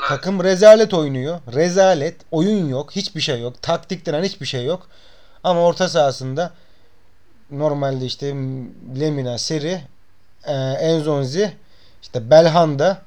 Takım 0.07 0.43
rezalet 0.43 0.93
oynuyor. 0.93 1.39
Rezalet. 1.53 2.15
Oyun 2.31 2.67
yok. 2.69 2.91
Hiçbir 2.91 3.21
şey 3.21 3.41
yok. 3.41 3.61
Taktik 3.61 4.05
denen 4.05 4.23
hiçbir 4.23 4.45
şey 4.45 4.65
yok. 4.65 4.87
Ama 5.43 5.61
orta 5.61 5.89
sahasında 5.89 6.51
normalde 7.51 8.05
işte 8.05 8.25
Lemina, 8.99 9.37
Seri, 9.37 9.81
e, 10.43 10.53
Enzonzi, 10.53 11.53
işte 12.01 12.29
Belhanda, 12.29 13.01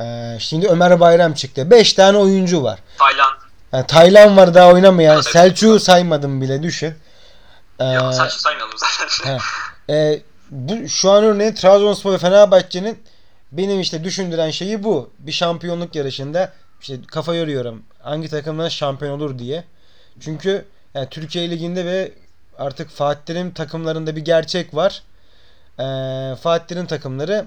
e, 0.00 0.36
şimdi 0.38 0.68
Ömer 0.68 1.00
Bayram 1.00 1.34
çıktı. 1.34 1.70
5 1.70 1.92
tane 1.92 2.18
oyuncu 2.18 2.62
var. 2.62 2.78
Tayland. 2.98 3.34
Yani 3.72 3.86
Taylan 3.86 4.36
var 4.36 4.54
daha 4.54 4.68
oynamayan. 4.72 5.14
Evet. 5.14 5.24
Selçuk'u 5.24 5.80
saymadım 5.80 6.40
bile 6.40 6.62
düşün. 6.62 6.94
E, 7.80 7.84
Ya 7.84 8.12
saymayalım 8.12 8.74
zaten. 8.76 9.38
He. 9.88 9.94
E, 9.94 10.20
bu 10.50 10.88
şu 10.88 11.10
an 11.10 11.24
örneğin 11.24 11.54
Trabzonspor 11.54 12.12
ve 12.12 12.18
Fenerbahçe'nin 12.18 13.02
benim 13.52 13.80
işte 13.80 14.04
düşündüren 14.04 14.50
şeyi 14.50 14.84
bu. 14.84 15.10
Bir 15.18 15.32
şampiyonluk 15.32 15.94
yarışında 15.94 16.52
işte 16.80 16.96
kafa 17.06 17.34
yoruyorum. 17.34 17.82
Hangi 17.98 18.28
takımdan 18.28 18.68
şampiyon 18.68 19.12
olur 19.12 19.38
diye. 19.38 19.64
Çünkü 20.20 20.64
yani 20.94 21.08
Türkiye 21.10 21.50
Ligi'nde 21.50 21.84
ve 21.84 22.12
artık 22.58 22.90
Fatih 22.90 23.20
Terim 23.26 23.52
takımlarında 23.54 24.16
bir 24.16 24.24
gerçek 24.24 24.74
var. 24.74 25.02
E, 25.78 25.84
Fatih 26.36 26.66
Terim 26.66 26.86
takımları 26.86 27.46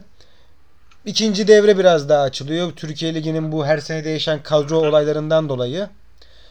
ikinci 1.06 1.48
devre 1.48 1.78
biraz 1.78 2.10
daha 2.10 2.22
açılıyor. 2.22 2.72
Türkiye 2.72 3.14
Ligi'nin 3.16 3.52
bu 3.52 3.66
her 3.66 3.78
sene 3.78 4.04
değişen 4.04 4.44
kadro 4.44 4.78
olaylarından 4.78 5.50
dolayı. 5.50 5.90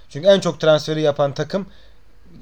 Çünkü 0.09 0.29
en 0.29 0.41
çok 0.41 0.61
transferi 0.61 1.03
yapan 1.03 1.35
takım 1.35 1.67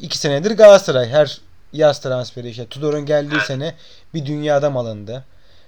iki 0.01 0.19
senedir 0.19 0.51
Galatasaray. 0.51 1.09
Her 1.09 1.41
yaz 1.73 2.01
transferi 2.01 2.49
işte. 2.49 2.67
Tudor'un 2.67 3.07
geldiği 3.07 3.41
sene 3.41 3.75
bir 4.15 4.27
dünya 4.27 4.57
adam 4.57 4.77
alındı. 4.77 5.25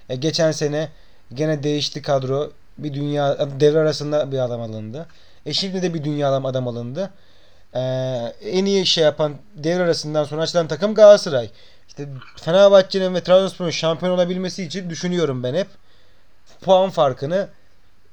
E, 0.09 0.16
geçen 0.16 0.52
sene 0.52 0.88
gene 1.35 1.62
değişti 1.62 2.03
kadro. 2.03 2.53
Bir 2.79 2.94
dünya 2.94 3.49
devre 3.61 3.79
arasında 3.79 4.33
bir 4.33 4.38
adam 4.38 4.61
alındı. 4.61 5.07
E 5.47 5.53
şimdi 5.53 5.83
de 5.83 5.94
bir 5.94 6.05
dünya 6.05 6.35
adam, 6.35 6.68
alındı. 6.68 7.11
E, 7.75 7.81
en 8.44 8.64
iyi 8.64 8.87
şey 8.87 9.05
yapan 9.05 9.35
devre 9.55 9.83
arasından 9.83 10.25
sonra 10.25 10.42
açılan 10.42 10.68
takım 10.68 10.94
Galatasaray. 10.94 11.51
İşte 11.88 12.09
Fenerbahçe'nin 12.37 13.14
ve 13.14 13.23
Trabzonspor'un 13.23 13.70
şampiyon 13.70 14.12
olabilmesi 14.12 14.64
için 14.64 14.90
düşünüyorum 14.90 15.42
ben 15.42 15.55
hep. 15.55 15.66
Puan 16.61 16.90
farkını 16.90 17.49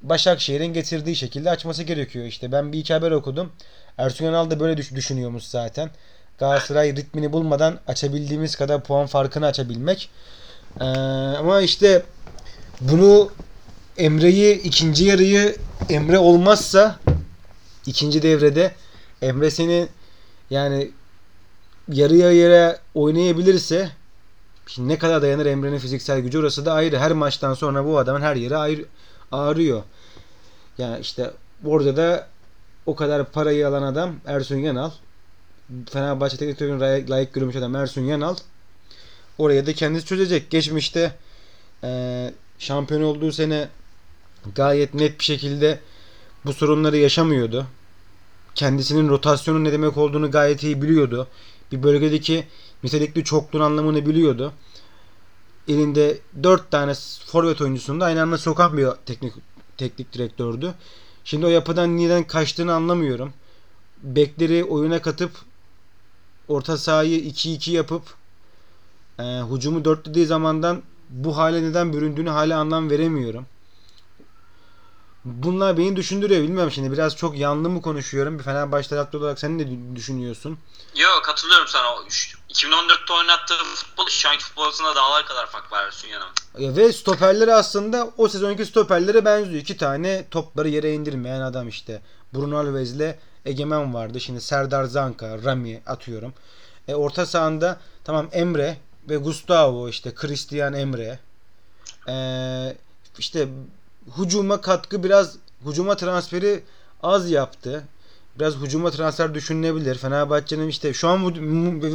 Başakşehir'in 0.02 0.72
getirdiği 0.72 1.16
şekilde 1.16 1.50
açması 1.50 1.82
gerekiyor. 1.82 2.24
İşte 2.24 2.52
ben 2.52 2.72
bir 2.72 2.78
iki 2.78 2.92
haber 2.92 3.10
okudum. 3.10 3.52
Ersun 3.98 4.24
Yanal 4.24 4.50
da 4.50 4.60
böyle 4.60 4.76
düş- 4.76 4.94
düşünüyormuş 4.94 5.44
zaten. 5.44 5.90
Galatasaray 6.38 6.96
ritmini 6.96 7.32
bulmadan 7.32 7.78
açabildiğimiz 7.86 8.56
kadar 8.56 8.82
puan 8.82 9.06
farkını 9.06 9.46
açabilmek. 9.46 10.10
Ee, 10.80 10.84
ama 10.84 11.60
işte 11.60 12.02
bunu 12.90 13.30
Emre'yi 13.96 14.62
ikinci 14.62 15.04
yarıyı 15.04 15.56
Emre 15.88 16.18
olmazsa 16.18 16.98
ikinci 17.86 18.22
devrede 18.22 18.74
Emre 19.22 19.50
seni 19.50 19.88
yani 20.50 20.90
yarıya 21.88 22.32
yere 22.32 22.78
oynayabilirse 22.94 23.90
ne 24.78 24.98
kadar 24.98 25.22
dayanır 25.22 25.46
Emre'nin 25.46 25.78
fiziksel 25.78 26.20
gücü 26.20 26.38
orası 26.38 26.66
da 26.66 26.72
ayrı. 26.72 26.98
Her 26.98 27.12
maçtan 27.12 27.54
sonra 27.54 27.84
bu 27.84 27.98
adamın 27.98 28.20
her 28.20 28.36
yeri 28.36 28.56
ayrı, 28.56 28.84
ağrıyor. 29.32 29.82
Yani 30.78 31.00
işte 31.00 31.30
orada 31.64 31.96
da 31.96 32.28
o 32.86 32.96
kadar 32.96 33.24
parayı 33.24 33.68
alan 33.68 33.82
adam 33.82 34.14
Ersun 34.26 34.56
Yanal. 34.56 34.90
Fenerbahçe 35.90 36.36
Teknik 36.36 36.60
Direktörü'nün 36.60 37.10
layık, 37.10 37.32
görülmüş 37.32 37.56
adam 37.56 37.76
Ersun 37.76 38.02
Yanal. 38.02 38.36
Oraya 39.38 39.66
da 39.66 39.72
kendisi 39.72 40.06
çözecek. 40.06 40.50
Geçmişte 40.50 41.12
eee, 41.82 42.34
şampiyon 42.62 43.02
olduğu 43.02 43.32
sene 43.32 43.68
gayet 44.54 44.94
net 44.94 45.18
bir 45.18 45.24
şekilde 45.24 45.80
bu 46.44 46.52
sorunları 46.52 46.96
yaşamıyordu. 46.96 47.66
Kendisinin 48.54 49.08
rotasyonun 49.08 49.64
ne 49.64 49.72
demek 49.72 49.96
olduğunu 49.96 50.30
gayet 50.30 50.62
iyi 50.62 50.82
biliyordu. 50.82 51.28
Bir 51.72 51.82
bölgedeki 51.82 52.46
nitelikli 52.84 53.24
çokluğun 53.24 53.60
anlamını 53.60 54.06
biliyordu. 54.06 54.52
Elinde 55.68 56.18
4 56.42 56.70
tane 56.70 56.92
forvet 57.26 57.60
oyuncusunu 57.60 58.00
da 58.00 58.04
aynı 58.04 58.22
anda 58.22 58.38
sokan 58.38 58.76
bir 58.76 58.88
teknik 59.06 59.32
teknik 59.76 60.12
direktördü. 60.12 60.74
Şimdi 61.24 61.46
o 61.46 61.48
yapıdan 61.48 61.98
neden 61.98 62.24
kaçtığını 62.24 62.74
anlamıyorum. 62.74 63.32
Bekleri 64.02 64.64
oyuna 64.64 65.02
katıp 65.02 65.30
orta 66.48 66.78
sahayı 66.78 67.20
2-2 67.20 67.70
yapıp 67.70 68.02
e, 69.18 69.22
hücumu 69.22 69.84
dörtlediği 69.84 70.26
zamandan 70.26 70.82
bu 71.12 71.36
hale 71.36 71.62
neden 71.62 71.92
büründüğünü 71.92 72.30
hala 72.30 72.58
anlam 72.58 72.90
veremiyorum. 72.90 73.46
Bunlar 75.24 75.78
beni 75.78 75.96
düşündürüyor. 75.96 76.42
Bilmiyorum 76.42 76.70
şimdi 76.70 76.92
biraz 76.92 77.16
çok 77.16 77.38
yanlı 77.38 77.68
mı 77.70 77.82
konuşuyorum. 77.82 78.38
Bir 78.38 78.44
Fenerbahçe 78.44 78.88
taraftarı 78.88 79.22
olarak 79.22 79.38
sen 79.38 79.58
ne 79.58 79.96
düşünüyorsun? 79.96 80.58
Yo 80.96 81.08
katılıyorum 81.22 81.68
sana. 81.68 81.94
O 81.94 82.04
üç- 82.06 82.36
2014'te 82.48 83.12
oynattığı 83.12 83.54
futbol 83.54 84.06
şu 84.08 84.28
anki 84.28 84.44
futbol 84.44 84.62
arasında 84.64 84.96
dağlar 84.96 85.26
kadar 85.26 85.46
fark 85.46 85.72
var. 85.72 85.94
Ya 86.58 86.76
Ve 86.76 86.92
stoperleri 86.92 87.54
aslında 87.54 88.10
o 88.16 88.28
sezonki 88.28 88.66
stoperlere 88.66 89.24
benziyor. 89.24 89.60
İki 89.60 89.76
tane 89.76 90.24
topları 90.30 90.68
yere 90.68 90.92
indirmeyen 90.92 91.40
adam 91.40 91.68
işte. 91.68 92.02
Bruno 92.34 92.58
Alves'le 92.58 93.16
Egemen 93.44 93.94
vardı. 93.94 94.20
Şimdi 94.20 94.40
Serdar 94.40 94.84
Zanka, 94.84 95.42
Rami 95.44 95.82
atıyorum. 95.86 96.34
E, 96.88 96.94
orta 96.94 97.26
sahanda 97.26 97.80
tamam 98.04 98.28
Emre 98.32 98.76
ve 99.08 99.16
Gustavo 99.16 99.88
işte 99.88 100.14
Christian 100.14 100.72
Emre. 100.72 101.18
E, 102.08 102.16
işte 103.18 103.48
hücuma 104.18 104.60
katkı 104.60 105.04
biraz 105.04 105.36
hücuma 105.66 105.96
transferi 105.96 106.62
az 107.02 107.30
yaptı. 107.30 107.84
Biraz 108.38 108.56
hücuma 108.56 108.90
transfer 108.90 109.34
düşünülebilir. 109.34 109.98
Fenerbahçe'nin 109.98 110.68
işte 110.68 110.94
şu 110.94 111.08
an 111.08 111.34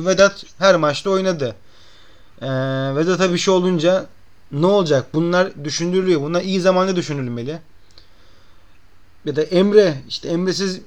Vedat 0.05 0.45
her 0.57 0.75
maçta 0.75 1.09
oynadı. 1.09 1.55
E, 2.41 2.47
Vedat'a 2.95 3.33
bir 3.33 3.37
şey 3.37 3.53
olunca 3.53 4.05
ne 4.51 4.65
olacak? 4.65 5.05
Bunlar 5.13 5.65
düşünülüyor. 5.65 6.21
Bunlar 6.21 6.41
iyi 6.41 6.61
zamanda 6.61 6.95
düşünülmeli. 6.95 7.59
Ya 9.25 9.35
da 9.35 9.43
Emre 9.43 9.97
işte 10.09 10.29
Emre'siz 10.29 10.81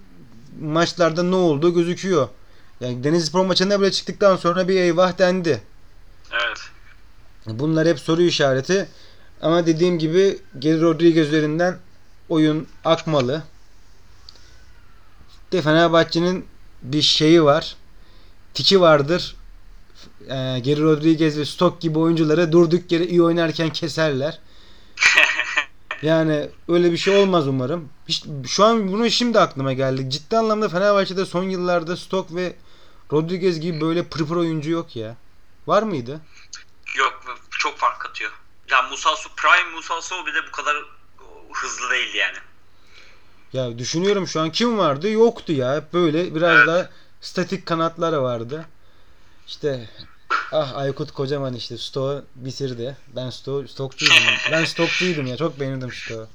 maçlarda 0.61 1.23
ne 1.23 1.35
olduğu 1.35 1.75
gözüküyor. 1.75 2.29
Yani 2.81 3.05
Denizlispor 3.05 3.45
maçında 3.45 3.81
bile 3.81 3.93
çıktıktan 3.93 4.37
sonra 4.37 4.69
bir 4.69 4.75
eyvah 4.75 5.19
dendi. 5.19 5.61
Evet. 6.33 6.59
Bunlar 7.47 7.89
hep 7.89 8.01
soru 8.01 8.23
işareti. 8.23 8.89
Ama 9.43 9.67
dediğim 9.67 9.99
gibi 9.99 10.39
Geri 10.59 10.81
Rodriguez 10.81 11.29
üzerinden 11.29 11.79
oyun 12.29 12.69
akmalı. 12.85 13.43
De 15.53 15.63
Fenerbahçe'nin 15.63 16.47
bir 16.83 17.03
şeyi 17.03 17.45
var. 17.45 17.77
Tiki 18.55 18.81
vardır. 18.81 19.37
Ee, 20.29 20.59
Geri 20.63 20.83
Rodriguez 20.83 21.39
ve 21.39 21.45
Stok 21.45 21.81
gibi 21.81 21.99
oyuncuları 21.99 22.53
durduk 22.53 22.93
yere 22.93 23.07
iyi 23.07 23.23
oynarken 23.23 23.71
keserler. 23.71 24.39
Yani 26.03 26.49
öyle 26.69 26.93
bir 26.93 26.97
şey 26.97 27.17
olmaz 27.17 27.49
umarım. 27.49 27.89
Hiç, 28.09 28.25
şu 28.47 28.65
an 28.65 28.93
bunu 28.93 29.11
şimdi 29.11 29.41
aklıma 29.41 29.73
geldi. 29.73 30.11
Ciddi 30.11 30.37
anlamda 30.37 30.69
Fenerbahçe'de 30.69 31.27
son 31.27 31.43
yıllarda 31.45 31.97
Stok 31.97 32.35
ve 32.35 32.55
Rodriguez 33.13 33.61
gibi 33.61 33.81
böyle 33.81 34.03
pırpır 34.03 34.37
oyuncu 34.37 34.71
yok 34.71 34.97
ya. 34.97 35.17
Var 35.71 35.83
mıydı? 35.83 36.21
Yok 36.97 37.39
çok 37.51 37.79
fark 37.79 38.01
katıyor. 38.01 38.31
Ya 38.71 38.83
Musa 38.83 39.17
Su, 39.17 39.29
Prime 39.37 39.71
Musa 39.71 40.03
Su 40.03 40.27
bile 40.27 40.47
bu 40.47 40.51
kadar 40.53 40.77
hızlı 41.53 41.91
değildi 41.91 42.17
yani. 42.17 42.37
Ya 43.53 43.79
düşünüyorum 43.79 44.29
şu 44.29 44.41
an 44.41 44.53
kim 44.53 44.79
vardı? 44.79 45.11
Yoktu 45.11 45.53
ya. 45.53 45.77
Hep 45.77 45.93
böyle 45.93 46.35
biraz 46.35 46.57
Evet. 46.57 46.67
daha 46.67 46.91
statik 47.21 47.67
kanatları 47.67 48.23
vardı. 48.23 48.67
İşte 49.49 49.91
ah 50.53 50.77
Aykut 50.77 51.13
Kocaman 51.13 51.55
işte 51.55 51.79
Stoğu 51.79 52.25
bitirdi. 52.35 52.97
Ben 53.09 53.31
Stoğu 53.31 53.69
stokçuydum. 53.69 54.17
ben 54.53 54.65
stokçuydum 54.65 55.27
ya. 55.27 55.37
Çok 55.37 55.61
beğenirdim 55.61 55.93
Stoğu. 55.93 56.29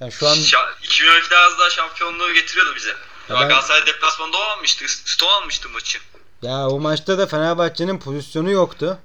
Ya 0.00 0.10
şu 0.10 0.28
an 0.28 0.36
Şa- 0.36 0.74
2012'de 0.82 1.38
az 1.38 1.58
daha 1.58 1.70
şampiyonluğu 1.70 2.32
getiriyordu 2.32 2.74
bize. 2.76 2.90
Ya 3.28 3.40
ben- 3.40 3.48
Galatasaray 3.48 3.86
deplasmanda 3.86 4.36
o 4.36 4.40
almıştı. 4.40 4.84
Sto 4.88 5.26
almıştı 5.28 5.68
maçı. 5.68 5.98
Ya 6.42 6.68
o 6.68 6.80
maçta 6.80 7.18
da 7.18 7.26
Fenerbahçe'nin 7.26 7.98
pozisyonu 7.98 8.50
yoktu. 8.50 8.98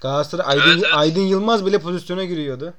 Galatasaray 0.00 0.46
Aydın, 0.48 0.70
Evet, 0.70 0.82
evet. 0.84 0.94
Aydın 0.94 1.20
Yılmaz 1.20 1.66
bile 1.66 1.78
pozisyona 1.78 2.24
giriyordu. 2.24 2.74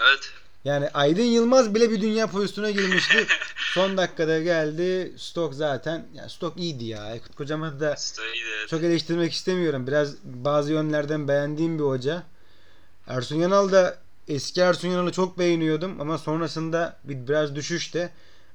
Evet. 0.00 0.20
Yani 0.64 0.88
Aydın 0.94 1.22
Yılmaz 1.22 1.74
bile 1.74 1.90
bir 1.90 2.00
dünya 2.00 2.26
pozisyona 2.26 2.70
girmişti. 2.70 3.26
Son 3.74 3.96
dakikada 3.96 4.40
geldi. 4.42 5.12
Stok 5.16 5.54
zaten. 5.54 6.06
Ya 6.14 6.28
Stok 6.28 6.56
iyiydi 6.56 6.84
ya. 6.84 7.02
Aykut 7.02 7.34
Kocaman 7.36 7.80
da 7.80 7.94
iyiydi. 8.34 8.68
çok 8.70 8.82
eleştirmek 8.82 9.32
istemiyorum. 9.32 9.86
Biraz 9.86 10.14
bazı 10.24 10.72
yönlerden 10.72 11.28
beğendiğim 11.28 11.78
bir 11.78 11.84
hoca. 11.84 12.22
Ersun 13.06 13.36
Yanal 13.36 13.72
da 13.72 13.96
eski 14.28 14.60
Ersun 14.60 14.88
Yanal'ı 14.88 15.12
çok 15.12 15.38
beğeniyordum 15.38 16.00
ama 16.00 16.18
sonrasında 16.18 16.96
bir 17.04 17.28
biraz 17.28 17.56
düşüşte. 17.56 18.10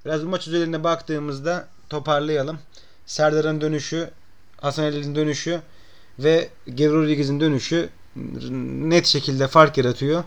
Biraz 0.06 0.26
bu 0.26 0.30
maç 0.30 0.48
üzerine 0.48 0.84
baktığımızda 0.84 1.68
toparlayalım. 1.90 2.60
Serdar'ın 3.06 3.62
dönüşü, 3.62 4.10
Hasan 4.64 4.84
Ali'nin 4.84 5.16
dönüşü 5.16 5.62
ve 6.20 6.50
Geri 6.76 6.94
Rodriguez'in 6.94 7.40
dönüşü 7.40 7.90
net 8.62 9.06
şekilde 9.06 9.48
fark 9.48 9.78
yaratıyor. 9.78 10.24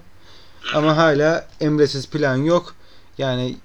Ama 0.74 0.96
hala 0.96 1.48
Emre'siz 1.60 2.10
plan 2.10 2.36
yok. 2.36 2.74
Yani 3.18 3.56